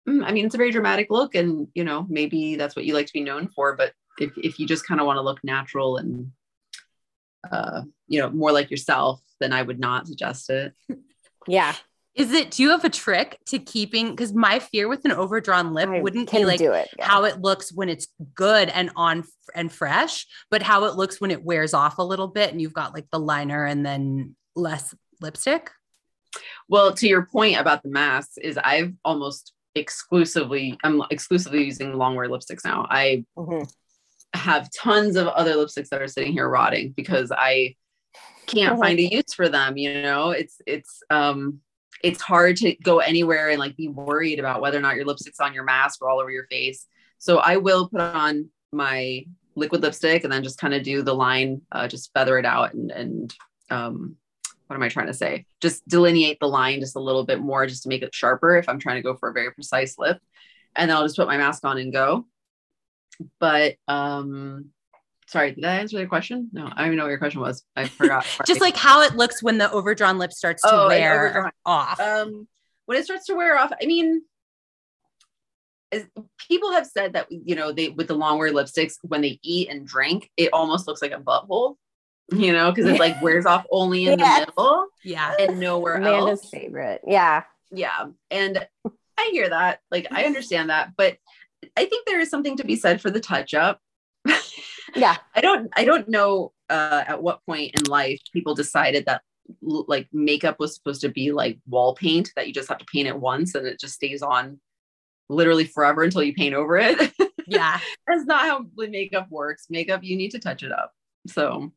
[0.08, 2.94] mm, I mean, it's a very dramatic look, and you know, maybe that's what you
[2.94, 3.76] like to be known for.
[3.76, 6.32] But if if you just kind of want to look natural and
[7.50, 10.74] uh, you know, more like yourself, then I would not suggest it.
[11.46, 11.76] Yeah,
[12.16, 15.74] Is it do you have a trick to keeping because my fear with an overdrawn
[15.74, 16.88] lip I wouldn't be like do it.
[16.98, 17.06] Yeah.
[17.08, 21.20] how it looks when it's good and on f- and fresh, but how it looks
[21.20, 24.36] when it wears off a little bit and you've got like the liner and then
[24.56, 25.72] less lipstick.
[26.68, 32.16] Well, to your point about the masks, is I've almost exclusively I'm exclusively using long
[32.16, 32.86] wear lipsticks now.
[32.90, 33.68] I Mhm.
[34.36, 37.76] have tons of other lipsticks that are sitting here rotting because I
[38.46, 38.80] can't Mhm.
[38.80, 39.78] find a use for them.
[39.78, 41.62] You know, it's it's um
[42.04, 45.40] it's hard to go anywhere and like be worried about whether or not your lipstick's
[45.40, 46.86] on your mask or all over your face.
[47.18, 49.26] So I will put on my
[49.56, 52.74] liquid lipstick and then just kind of do the line, uh, just feather it out
[52.74, 53.34] and and
[53.70, 54.18] um
[54.68, 55.46] what am I trying to say?
[55.62, 58.68] Just delineate the line just a little bit more just to make it sharper if
[58.68, 60.20] I'm trying to go for a very precise lip.
[60.76, 62.26] And then I'll just put my mask on and go.
[63.40, 64.73] But um
[65.34, 66.50] sorry, did I answer your question?
[66.54, 67.64] No, I don't even know what your question was.
[67.76, 68.26] I forgot.
[68.48, 72.00] Just like how it looks when the overdrawn lip starts to Oh, wear off.
[72.00, 72.48] um
[72.86, 74.22] when it starts to wear off, I mean
[75.92, 76.06] as
[76.50, 79.70] people have said that you know they with the long wear lipsticks when they eat
[79.70, 81.76] and drink it almost looks like a butthole
[82.32, 84.40] you know because it like wears off only in Yes.
[84.46, 85.34] the middle yeah.
[85.40, 87.02] and nowhere Amanda's else favorite.
[87.06, 87.44] Yeah.
[87.72, 88.66] yeah and
[89.20, 91.18] i hear that like i understand that but
[91.78, 93.80] i think there is something to be said for the touch up
[94.96, 95.18] Yeah.
[95.36, 99.22] i don't i don't know uh at what point in life people decided that
[99.62, 103.08] like makeup was supposed to be like wall paint that you just have to paint
[103.08, 104.60] it once and it just stays on
[105.30, 107.12] literally forever until you paint over it
[107.48, 107.80] Yeah.
[108.08, 110.94] that's not how makeup works makeup you need to touch it up
[111.28, 111.72] so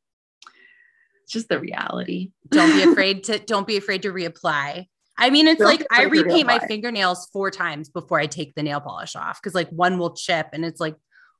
[1.27, 4.87] it's just the reality Don't be afraid to don't be afraid to reapply.
[5.19, 8.63] I mean, it's Don't like I repaint my fingernails four times before I take the
[8.63, 10.95] nail polish off because like one will chip and it's like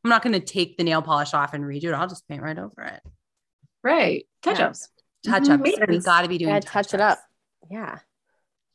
[0.05, 1.93] I'm not going to take the nail polish off and redo it.
[1.95, 3.03] I'll just paint right over it.
[3.83, 4.89] right touch ups
[5.25, 5.63] Touch Mhm, ups.
[5.65, 6.05] We maintenance.
[6.05, 6.61] got to be doing Yeah.
[6.61, 7.19] Touch it up.
[7.71, 7.99] Yeah.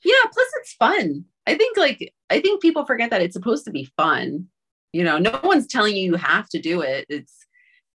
[0.03, 3.71] yeah plus it's fun i think like i think people forget that it's supposed to
[3.71, 4.47] be fun
[4.91, 7.33] you know no one's telling you you have to do it it's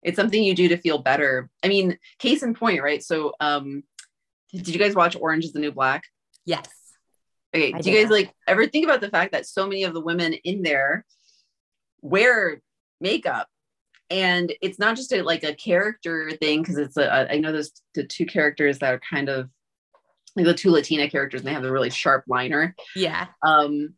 [0.03, 3.83] it's something you do to feel better i mean case in point right so um
[4.51, 6.03] did you guys watch orange is the new black
[6.45, 6.67] Yes.
[7.55, 8.15] okay I do you guys not.
[8.17, 11.05] like ever think about the fact that so many of the women in there
[12.01, 12.61] wear
[13.01, 13.47] makeup
[14.09, 17.71] and it's not just a, like a character thing because it's a I know there's
[17.95, 19.49] the two characters that are kind of
[20.35, 22.75] like the two Latina characters and they have the really sharp liner.
[22.95, 23.27] Yeah.
[23.45, 23.95] Um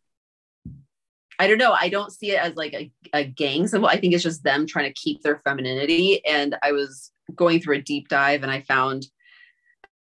[1.38, 1.74] I don't know.
[1.78, 3.90] I don't see it as like a, a gang symbol.
[3.90, 6.26] I think it's just them trying to keep their femininity.
[6.26, 9.08] And I was going through a deep dive and I found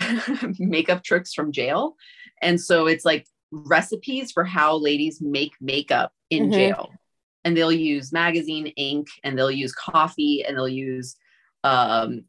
[0.58, 1.96] makeup tricks from jail.
[2.42, 6.52] And so it's like recipes for how ladies make makeup in Mhm.
[6.52, 6.92] jail.
[7.44, 11.16] And they'll use magazine ink and they'll use coffee and they'll use
[11.64, 12.24] um,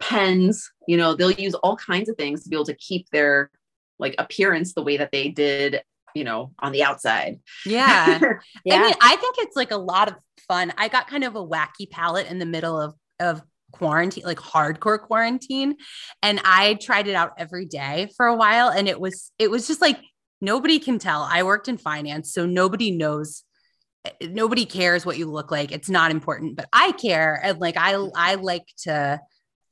[0.00, 0.70] pens.
[0.86, 3.50] You know, they'll use all kinds of things to be able to keep their
[3.98, 5.82] like appearance the way that they did,
[6.14, 7.40] you know, on the outside.
[7.66, 8.20] Yeah.
[8.64, 8.76] Yeah.
[8.76, 10.14] I mean, I think it's like a lot of
[10.46, 10.72] fun.
[10.76, 13.42] I got kind of a wacky palette in the middle of of
[13.72, 15.76] quarantine, like hardcore quarantine,
[16.22, 19.66] and I tried it out every day for a while, and it was it was
[19.66, 19.98] just like
[20.40, 21.22] nobody can tell.
[21.22, 23.44] I worked in finance, so nobody knows.
[24.04, 25.72] Eh, Nobody cares what you look like.
[25.72, 29.20] It's not important, but I care, and like I I like to.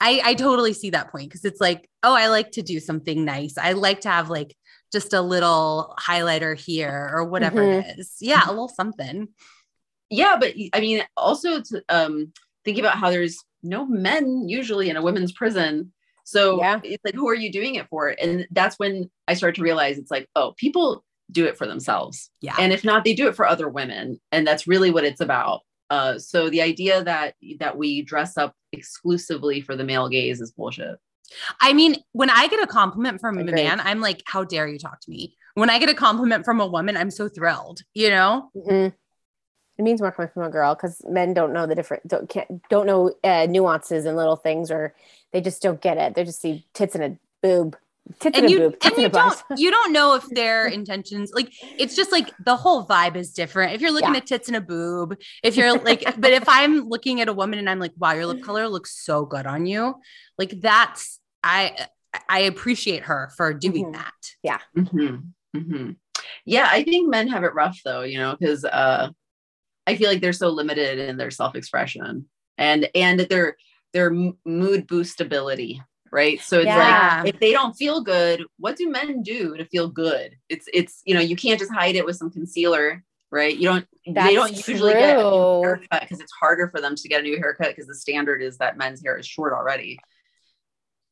[0.01, 3.25] I I totally see that point because it's like, oh, I like to do something
[3.25, 3.57] nice.
[3.59, 4.55] I like to have like
[4.93, 8.17] just a little highlighter here or whatever it is.
[8.21, 9.29] Yeah, a little something.
[10.11, 12.33] yeah but i mean also to um
[12.65, 15.93] think about how there's no men usually in a women's prison
[16.25, 16.79] so Yeah.
[16.85, 19.99] it's like who are you doing it for and that's when i started to realize
[19.99, 22.55] it's like oh people do it for themselves Yeah.
[22.59, 25.61] and if not they do it for other women and that's really what it's about
[25.91, 30.53] uh so the idea that that we dress up exclusively for the male gaze is
[30.53, 30.97] bullshit
[31.61, 34.79] I mean, when I get a compliment from a man, I'm like, how dare you
[34.79, 35.35] talk to me?
[35.55, 38.49] When I get a compliment from a woman, I'm so thrilled, you know?
[38.57, 38.95] Mhm.
[39.77, 42.63] It means more coming from a girl because men don't know the different don't can't
[42.71, 44.95] don't know uh, nuances and little things or
[45.33, 46.15] they just don't get it.
[46.15, 47.77] They just see tits and a boob,
[48.21, 51.53] tits and, And you boob, and you don't you don't know if their intentions like
[51.79, 53.73] it's just like the whole vibe is different.
[53.75, 54.19] If you're looking Yeah.
[54.19, 57.59] at tits and a boob, if you're like, but if I'm looking at a woman
[57.59, 59.95] and I'm like, wow, your lip color looks so good on you,
[60.39, 61.87] like that's I
[62.29, 63.93] I appreciate her for doing Mhm.
[63.95, 64.63] that.
[64.93, 65.17] hmm
[65.55, 65.91] hmm
[66.45, 69.11] Yeah, I think men have it rough though, you know, because uh,
[69.87, 72.29] I feel like they're so limited in their self-expression
[72.59, 73.57] and and their
[73.93, 75.81] their m- mood boostability,
[76.17, 76.41] right?
[76.41, 77.21] So it's Yeah.
[77.23, 80.35] like if they don't feel good, what do men do to feel good?
[80.49, 83.55] It's it's you know you can't just hide it with some concealer, right?
[83.55, 86.97] You don't That's they don't usually get a new haircut because it's harder for them
[86.97, 89.99] to get a new haircut because the standard is that men's hair is short already.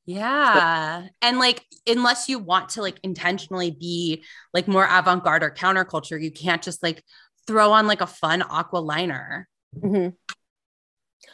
[0.07, 1.07] Yeah.
[1.21, 4.25] And like, unless you want to like intentionally be
[4.55, 7.03] like more avant garde or counterculture, you can't just like
[7.47, 9.49] throw on like a fun aqua liner.
[9.79, 10.15] Mhm.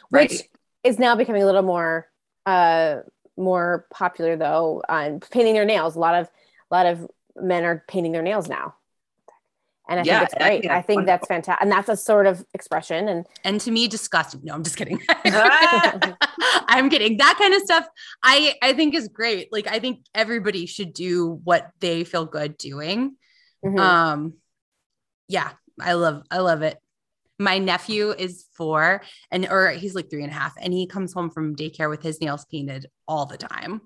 [0.09, 0.29] Right.
[0.29, 0.41] Which
[0.83, 2.07] is now becoming a little more
[2.45, 3.01] uh
[3.41, 5.95] more popular though on painting their nails.
[5.95, 6.27] A lot of
[6.71, 8.75] a lot of men are painting their nails now.
[9.89, 10.67] And I Yeah, think it's I think great.
[10.69, 11.61] I that's think that's fantastic.
[11.61, 13.07] And that's a sort of expression.
[13.09, 14.41] And And to me, disgusting.
[14.43, 14.99] No, I'm just kidding.
[16.67, 17.17] I'm kidding.
[17.17, 17.87] That kind of stuff
[18.23, 19.51] I I think is great.
[19.51, 23.15] Like I think everybody should do what they feel good doing.
[23.63, 23.77] Mhm.
[23.81, 24.33] Um
[25.27, 26.77] yeah, I love I love it.
[27.41, 31.11] My nephew is four and or he's like three and a half, and he comes
[31.11, 33.81] home from daycare with his nails painted all the time.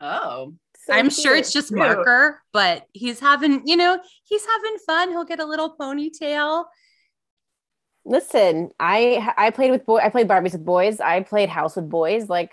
[0.00, 0.54] Oh,
[0.86, 1.64] So I'm sure it's cute.
[1.64, 5.10] just marker, but he's having, you know, he's having fun.
[5.10, 6.64] He'll get a little ponytail.
[8.04, 9.98] Listen, I I played with boy.
[9.98, 10.98] I played Barbies with boys.
[10.98, 12.28] I played house with boys.
[12.28, 12.52] Like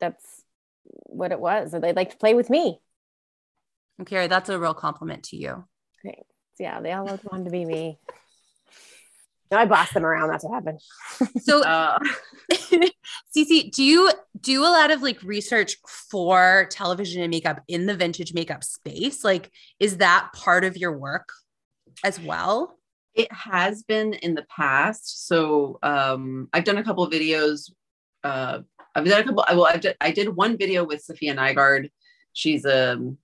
[0.00, 0.42] that's
[0.84, 1.72] what it was.
[1.72, 2.80] They like to play with me.
[3.98, 5.64] And Carrie, that's a real compliment to you.
[6.02, 6.26] Thanks.
[6.58, 7.98] Yeah, they all loved wanted to be me.
[9.52, 10.30] No, I bossed them around.
[10.30, 10.80] That's what happened.
[11.42, 11.98] So uh,
[13.36, 17.94] Cece, do you do a lot of like research for television and makeup in the
[17.94, 19.22] vintage makeup space?
[19.22, 21.28] Like, is that part of your work
[22.02, 22.78] as well?
[23.14, 25.28] It has been in the past.
[25.28, 27.70] So um, I've done a couple of videos.
[28.24, 28.60] Uh,
[28.94, 29.44] I've done a couple.
[29.50, 31.90] Well, I've done, I did one video with Safiya Nygaard.
[32.32, 33.18] She's um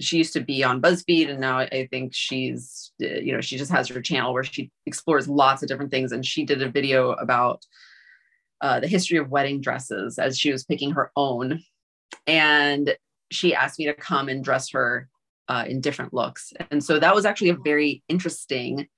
[0.00, 3.56] she used to be on BuzzFeed, and now I think she's uh, you know she
[3.56, 6.12] just has her channel where she explores lots of different things.
[6.12, 7.64] And she did a video about
[8.60, 11.62] uh, the history of wedding dresses as she was picking her own,
[12.26, 12.96] and
[13.30, 15.08] she asked me to come and dress her
[15.48, 16.52] uh, in different looks.
[16.70, 18.88] And so that was actually a very interesting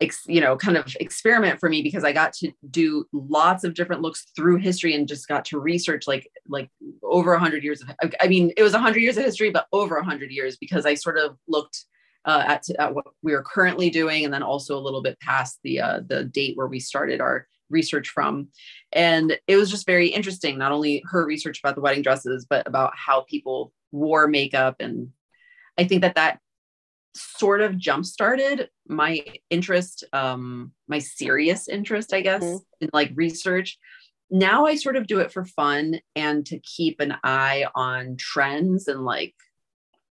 [0.00, 3.74] ex, you know, kind of experiment for me because I got to do lots of
[3.74, 6.70] different looks through history and just got to research like like
[7.02, 7.90] over a hundred years of.
[8.20, 10.86] I mean, it was a hundred years of history, but over a hundred years because
[10.86, 11.84] I sort of looked
[12.24, 15.58] uh, at, at what we are currently doing, and then also a little bit past
[15.64, 18.48] the uh, the date where we started our research from,
[18.92, 20.58] and it was just very interesting.
[20.58, 25.10] Not only her research about the wedding dresses, but about how people wore makeup, and
[25.78, 26.40] I think that that
[27.14, 32.60] sort of jump started my interest um my serious interest i guess Mhm.
[32.82, 33.78] in like research.
[34.30, 38.86] Now i sort of do it for fun and to keep an eye on trends
[38.86, 39.34] and like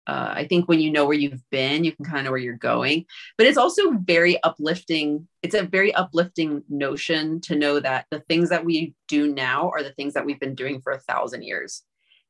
[0.09, 2.57] uh, i think when you know where you've been you can kind of where you're
[2.57, 3.05] going.
[3.37, 8.49] But it's also very uplifting it's a very uplifting notion to know that the things
[8.49, 11.83] that we do now are the things that we've been doing for a thousand years.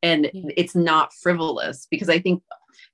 [0.02, 2.42] And it's not frivolous because i think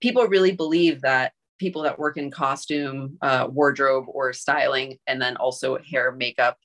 [0.01, 5.37] people really believe that people that work in costume uh, wardrobe or styling and then
[5.37, 6.59] also hair makeup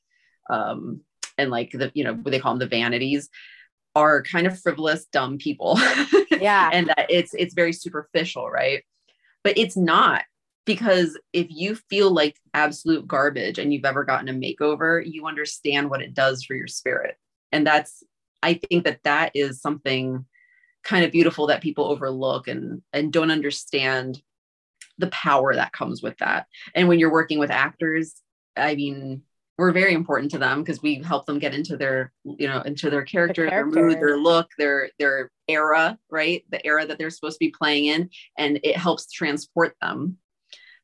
[0.50, 1.02] um,
[1.38, 3.30] and like the you know what they call them the vanities
[3.96, 5.80] are kind of frivolous dumb people.
[6.40, 6.70] Yeah.
[6.72, 8.84] and that it's it's very superficial right?
[9.44, 10.24] But it's not
[10.66, 15.90] because if you feel like absolute garbage and you've ever gotten a makeover you understand
[15.90, 17.18] what it does for your spirit.
[17.52, 18.04] And that's
[18.42, 20.26] i think that that is something
[20.84, 24.22] kind of beautiful that people overlook and and don't understand
[25.00, 26.46] the power that comes with that
[26.76, 28.22] and when you're working with actors
[28.56, 29.22] i mean
[29.58, 32.90] we're very important to them because we help them get into their you know into
[32.90, 37.36] their character, their mood their look their their era right the era that they're supposed
[37.36, 40.18] to be playing in and it helps transport them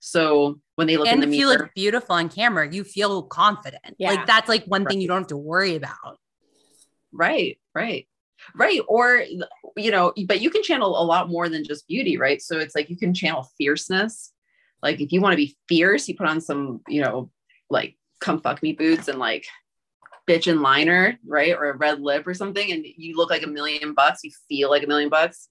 [0.06, 2.84] so when they look and in the if you mirror look beautiful on camera, you
[2.84, 3.96] feel confident.
[3.98, 4.12] Yeah.
[4.12, 6.20] Like that's like one thing you don't have to worry about.
[7.12, 8.08] right right
[8.54, 9.24] right or
[9.78, 12.76] you know but you can channel a lot more than just beauty right so it's
[12.76, 14.34] like you can channel fierceness
[14.84, 17.30] like if you want to be fierce you put on some you know
[17.70, 19.46] like come fuck me boots and like
[20.28, 23.48] bitch and liner right or a red lip or something and you look like a
[23.48, 25.50] million bucks you feel like a million bucks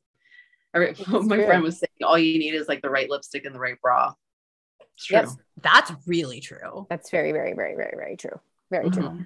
[0.75, 1.47] Or- my true.
[1.47, 4.13] friend was saying all you need is like the right lipstick and the right bra
[4.97, 5.29] it's true Yep.
[5.63, 6.87] That's really true.
[6.91, 8.39] That's very, very, very, very, very true.
[8.71, 9.05] Very true.
[9.05, 9.23] Mm-hmm.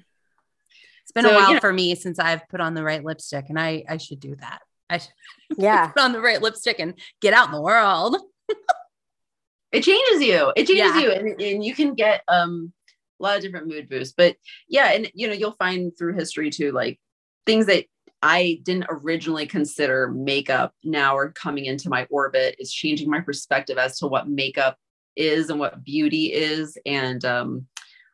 [1.18, 3.02] It's been So, a while you know- for me since I've put on the right
[3.04, 4.60] lipstick, and I I should do that.
[4.90, 5.12] I should
[5.58, 5.88] Yeah.
[5.88, 8.16] put on the right lipstick and get out in the world.
[9.72, 10.98] it changes you it changes Yeah.
[11.00, 12.72] you and, and you can get um
[13.20, 14.34] a lot of different mood boosts but
[14.66, 16.98] yeah and you know you'll find through history too like
[17.44, 17.84] things that
[18.22, 23.76] i didn't originally consider makeup now are coming into my orbit is changing my perspective
[23.76, 24.78] as to what makeup
[25.16, 27.66] is and what beauty is and um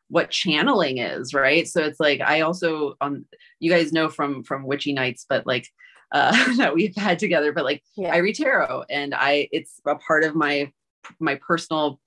[0.09, 3.25] what channeling is right so it's like i also on
[3.59, 5.67] you guys know from from witchy nights but like
[6.11, 8.13] uh that we've had together but like Yeah.
[8.13, 10.71] I read tarot and I it's a part of my
[11.19, 11.99] my personal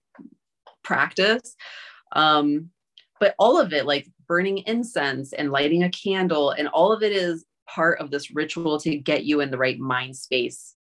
[0.83, 1.55] practice.
[2.13, 2.71] Um,
[3.21, 7.13] but all of it, like burning incense and lighting a candle, and all of it
[7.13, 10.75] is part of this ritual to get you in the right mind space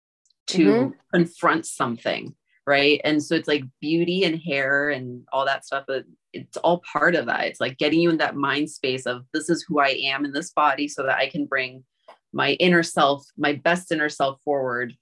[0.49, 0.95] to Mhm.
[1.13, 2.35] confront something.
[2.67, 3.01] Right.
[3.05, 7.15] And so it's like beauty and hair and all that stuff, but it's all part
[7.15, 7.45] of that.
[7.45, 10.33] It's like getting you in that mind space of this is who I am in
[10.33, 11.85] this body so that I can bring
[12.33, 14.95] my inner self, my best inner self forward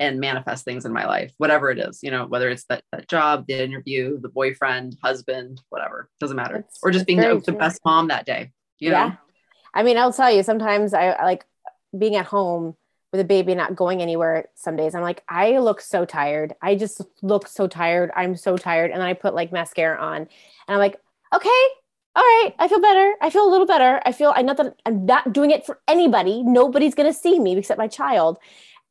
[0.00, 3.08] and manifest things in my life, whatever it is, you know, whether it's that, that
[3.08, 6.66] job, the interview, the boyfriend, husband, whatever, doesn't matter.
[6.82, 8.50] Or just being the, the best mom that day,
[8.80, 9.08] you Yeah.
[9.10, 9.16] know?
[9.72, 11.44] I mean, I'll tell you, sometimes I like
[11.96, 12.74] being at home
[13.14, 14.92] with a baby not going anywhere some days.
[14.92, 16.52] I'm like, I look so tired.
[16.60, 18.10] I just look so tired.
[18.16, 18.90] I'm so tired.
[18.90, 20.28] And then I put like mascara on and
[20.66, 21.00] I'm like,
[21.32, 21.48] okay,
[22.16, 23.14] all right, I feel better.
[23.20, 24.02] I feel a little better.
[24.04, 26.42] I feel i'm not that I'm not doing it for anybody.
[26.42, 28.38] Nobody's gonna see me except my child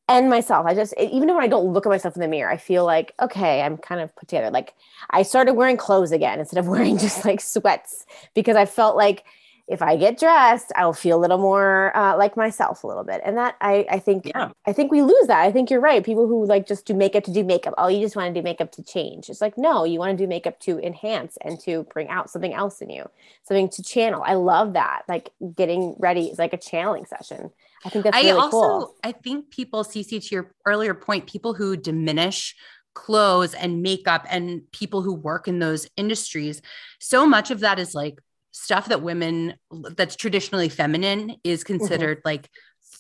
[0.08, 0.66] and myself.
[0.68, 3.14] I just even when I don't look at myself in the mirror, I feel like
[3.22, 4.52] okay, I'm kind of put together.
[4.52, 4.74] Like
[5.10, 9.26] I started wearing clothes again instead of wearing just like sweats because I felt like
[9.68, 13.22] if I get dressed, I'll feel a little more uh, like myself a little bit.
[13.24, 14.52] And that I, I think, Yeah.
[14.68, 15.40] I think we lose that.
[15.40, 16.04] I think you're right.
[16.04, 17.74] People who like just do makeup to do makeup.
[17.78, 19.30] Oh, you just want to do makeup to change.
[19.30, 22.54] It's like, no, you want to do makeup to enhance and to bring out something
[22.54, 23.10] else in you,
[23.44, 24.22] something to channel.
[24.26, 25.04] I love that.
[25.08, 27.50] Like getting ready is like a channeling session.
[27.86, 28.96] I think that's I really also cool.
[29.04, 32.56] I also think people, CC, to your earlier point, people who diminish
[32.94, 36.62] clothes and makeup and people who work in those industries,
[37.00, 38.20] so much of that is like
[38.54, 39.56] stuff that women
[39.98, 42.50] that's traditionally feminine is considered like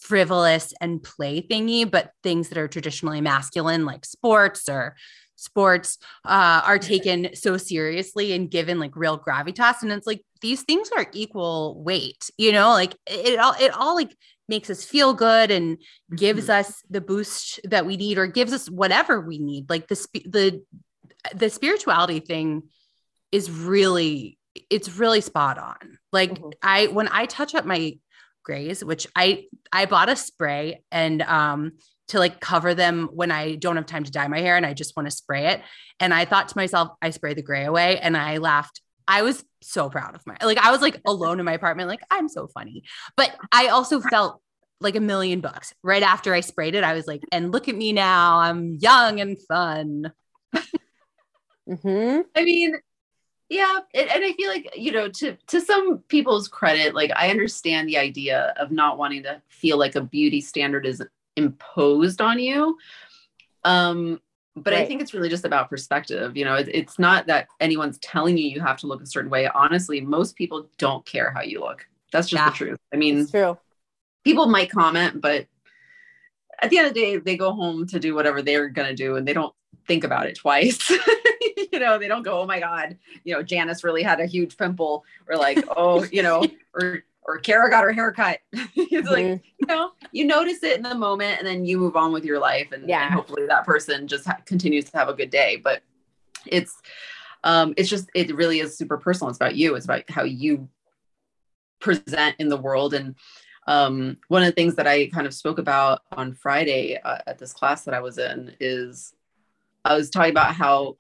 [0.02, 4.96] frivolous and play thingy, but things that are traditionally masculine, like sports or
[5.36, 9.82] sports, uh, are taken so seriously and given like real gravitas.
[9.84, 13.96] And it's like these things are equal weight, you know, like it all it all
[13.96, 14.16] like
[14.50, 15.78] makes us feel good and
[16.16, 19.70] gives us the boost that we need or gives us whatever we need.
[19.70, 20.64] Like the sp- the
[21.34, 22.64] the spirituality thing
[23.32, 24.38] is really
[24.70, 25.98] it's really spot on.
[26.12, 26.54] Like Mhm.
[26.62, 27.98] I when I touch up my
[28.44, 31.74] grays, which I I bought a spray and um
[32.10, 34.74] to like cover them when I don't have time to dye my hair and I
[34.74, 35.62] just want to spray it.
[36.00, 38.82] And I thought to myself, I spray the gray away and I laughed.
[39.08, 42.02] I was so proud of my like I was like alone in my apartment, like
[42.12, 42.84] I'm so funny.
[43.18, 44.42] But I also felt
[44.82, 46.84] like a million bucks right after I sprayed it.
[46.84, 50.12] I was like, and look at me now, I'm young and fun.
[51.68, 52.76] hmm I mean,
[53.54, 57.30] yeah, and, and I feel like you know, to to some people's credit, like I
[57.30, 61.02] understand the idea of not wanting to feel like a beauty standard is
[61.38, 62.78] imposed on you.
[63.64, 64.20] Um,
[64.56, 66.36] but I think it's really just about perspective.
[66.38, 69.30] You know, it, it's not that anyone's telling you you have to look a certain
[69.32, 69.48] way.
[69.48, 71.86] Honestly, most people don't care how you look.
[72.12, 72.50] That's just Yeah.
[72.50, 72.80] the truth.
[72.94, 73.58] I mean, It's true.
[74.24, 75.48] people might comment, but
[76.62, 79.16] at the end of the day, they go home to do whatever they're gonna do,
[79.16, 79.54] and they don't
[79.88, 80.92] think about it twice.
[81.84, 85.06] know, they don't go, "Oh my god," you know, Janice really had a huge pimple,
[85.28, 88.40] or like, "Oh, you know," or or Kara got her hair cut.
[88.54, 89.42] it's like Mhm.
[89.60, 92.40] you know, you notice it in the moment, and then you move on with your
[92.40, 93.06] life, and, Yeah.
[93.06, 95.62] and hopefully that person just ha- continues to have a good day.
[95.64, 95.84] But
[96.46, 96.82] it's
[97.44, 99.30] um, it's just it really is super personal.
[99.30, 99.76] It's about you.
[99.76, 100.68] It's about how you
[101.80, 103.16] present in the world and
[103.68, 107.40] um, one of the things that I kind of spoke about on Friday uh, at
[107.40, 109.14] this class that I was in is
[109.86, 110.98] I was talking about how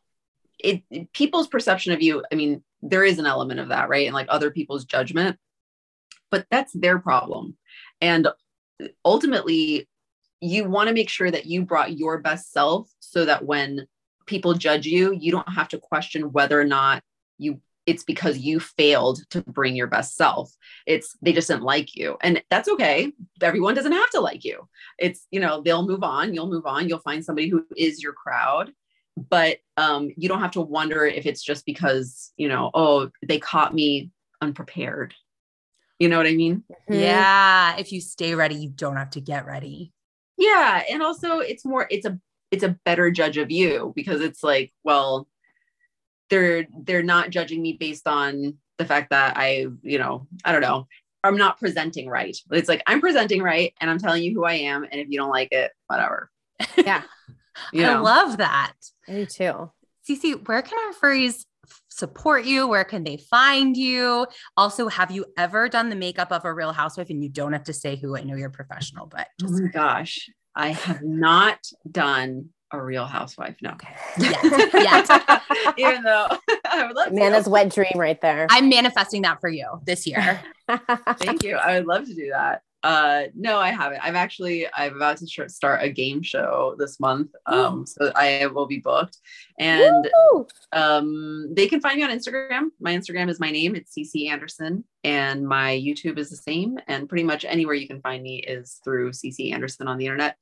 [0.64, 2.24] it, people's perception of you.
[2.32, 4.07] I mean, there is an element of that, right?
[4.07, 5.38] And like other people's judgment,
[6.32, 7.57] but that's their problem.
[8.01, 8.28] And
[9.05, 9.88] ultimately,
[10.41, 13.88] you want to make sure that you brought your best self so that when
[14.26, 17.03] people judge you, you don't have to question whether or not
[17.38, 20.55] you it's because you failed to bring your best self
[20.86, 23.11] it's they just didn't like you and that's okay
[23.41, 26.88] everyone doesn't have to like you it's you know they'll move on you'll move on
[26.88, 28.72] you'll find somebody who is your crowd
[29.30, 33.38] but um you don't have to wonder if it's just because you know oh they
[33.39, 34.09] caught me
[34.41, 35.14] unprepared
[35.99, 37.01] you know what i mean Mhm.
[37.01, 37.76] Yeah.
[37.78, 39.93] If you stay ready, you don't have to get ready.
[40.38, 42.20] yeah and also it's more it's a
[42.51, 45.28] it's a better judge of you because it's like well
[46.30, 50.61] they're they're not judging me based on the fact that i you know i don't
[50.61, 50.88] know
[51.24, 54.53] i'm not presenting right it's like i'm presenting right and i'm telling you who i
[54.53, 56.30] am and if you don't like it whatever
[56.78, 57.03] Yeah.
[57.72, 58.74] you I know love that.
[59.08, 59.72] I do too.
[60.10, 61.45] Cece, where can our furries
[61.89, 62.68] support you?
[62.68, 64.28] Where can they find you?
[64.58, 67.10] Also, have you ever done the makeup of a real housewife?
[67.10, 68.18] And you don't have to say who.
[68.18, 73.56] I know you're professional, but oh my gosh i have not done a real housewife
[73.62, 73.93] no okay.
[74.18, 74.43] Yet,
[74.74, 75.41] yet.
[75.78, 76.28] even though
[76.66, 78.47] i would love to Nana's wet dream right there.
[78.49, 80.41] I'm manifesting that for you this year.
[81.18, 81.56] Thank you.
[81.56, 82.64] I would love to do that.
[82.84, 84.02] Uh, no, I haven't.
[84.04, 87.32] I'm actually I'm about to start a game show this month.
[87.54, 89.20] Um, so I will be booked,
[89.60, 90.48] and Woo!
[90.72, 92.70] um, they can find me on Instagram.
[92.80, 93.76] My Instagram is my name.
[93.76, 96.80] It's CC Anderson, and my YouTube is the same.
[96.88, 100.36] And pretty much anywhere you can find me is through CC Anderson on the internet.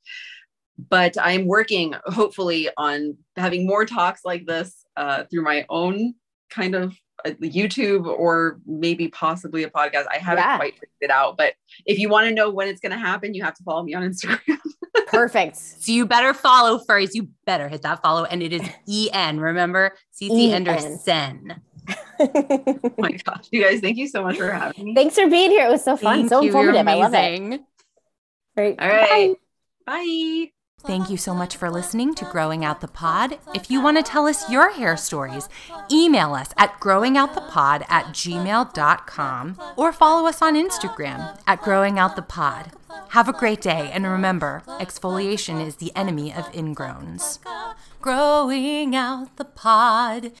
[0.78, 6.14] But I'm working, hopefully, on having more talks like this uh, through my own
[6.50, 10.04] kind of YouTube or maybe possibly a podcast.
[10.12, 10.56] I haven't Yeah.
[10.56, 11.54] quite figured it out, but
[11.86, 13.94] if you want to know when it's going to happen, you have to follow me
[13.94, 14.40] on Instagram.
[15.06, 15.56] Perfect.
[15.56, 17.10] So you better follow furries.
[17.14, 18.24] You better hit that follow.
[18.24, 18.62] And it is
[19.12, 19.40] EN.
[19.40, 20.66] Remember, CC EN.
[20.66, 21.54] Anderson.
[22.20, 24.94] oh my gosh, you guys, thank you so much for having me.
[24.94, 25.66] Thanks for being here.
[25.66, 26.48] It was so fun, Thank so you.
[26.48, 26.86] Informative.
[26.86, 27.60] I love it.
[28.56, 28.78] Great.
[28.80, 29.34] All right.
[29.86, 30.52] Bye.
[30.84, 33.38] Thank you so much for listening to Growing Out the Pod.
[33.54, 35.48] If you want to tell us your hair stories,
[35.90, 42.72] email us at growingoutthepod at gmail.com or follow us on Instagram at growingoutthepod.
[43.10, 47.38] Have a great day, and remember, exfoliation is the enemy of ingrowns.
[48.00, 50.32] Growing out the pod.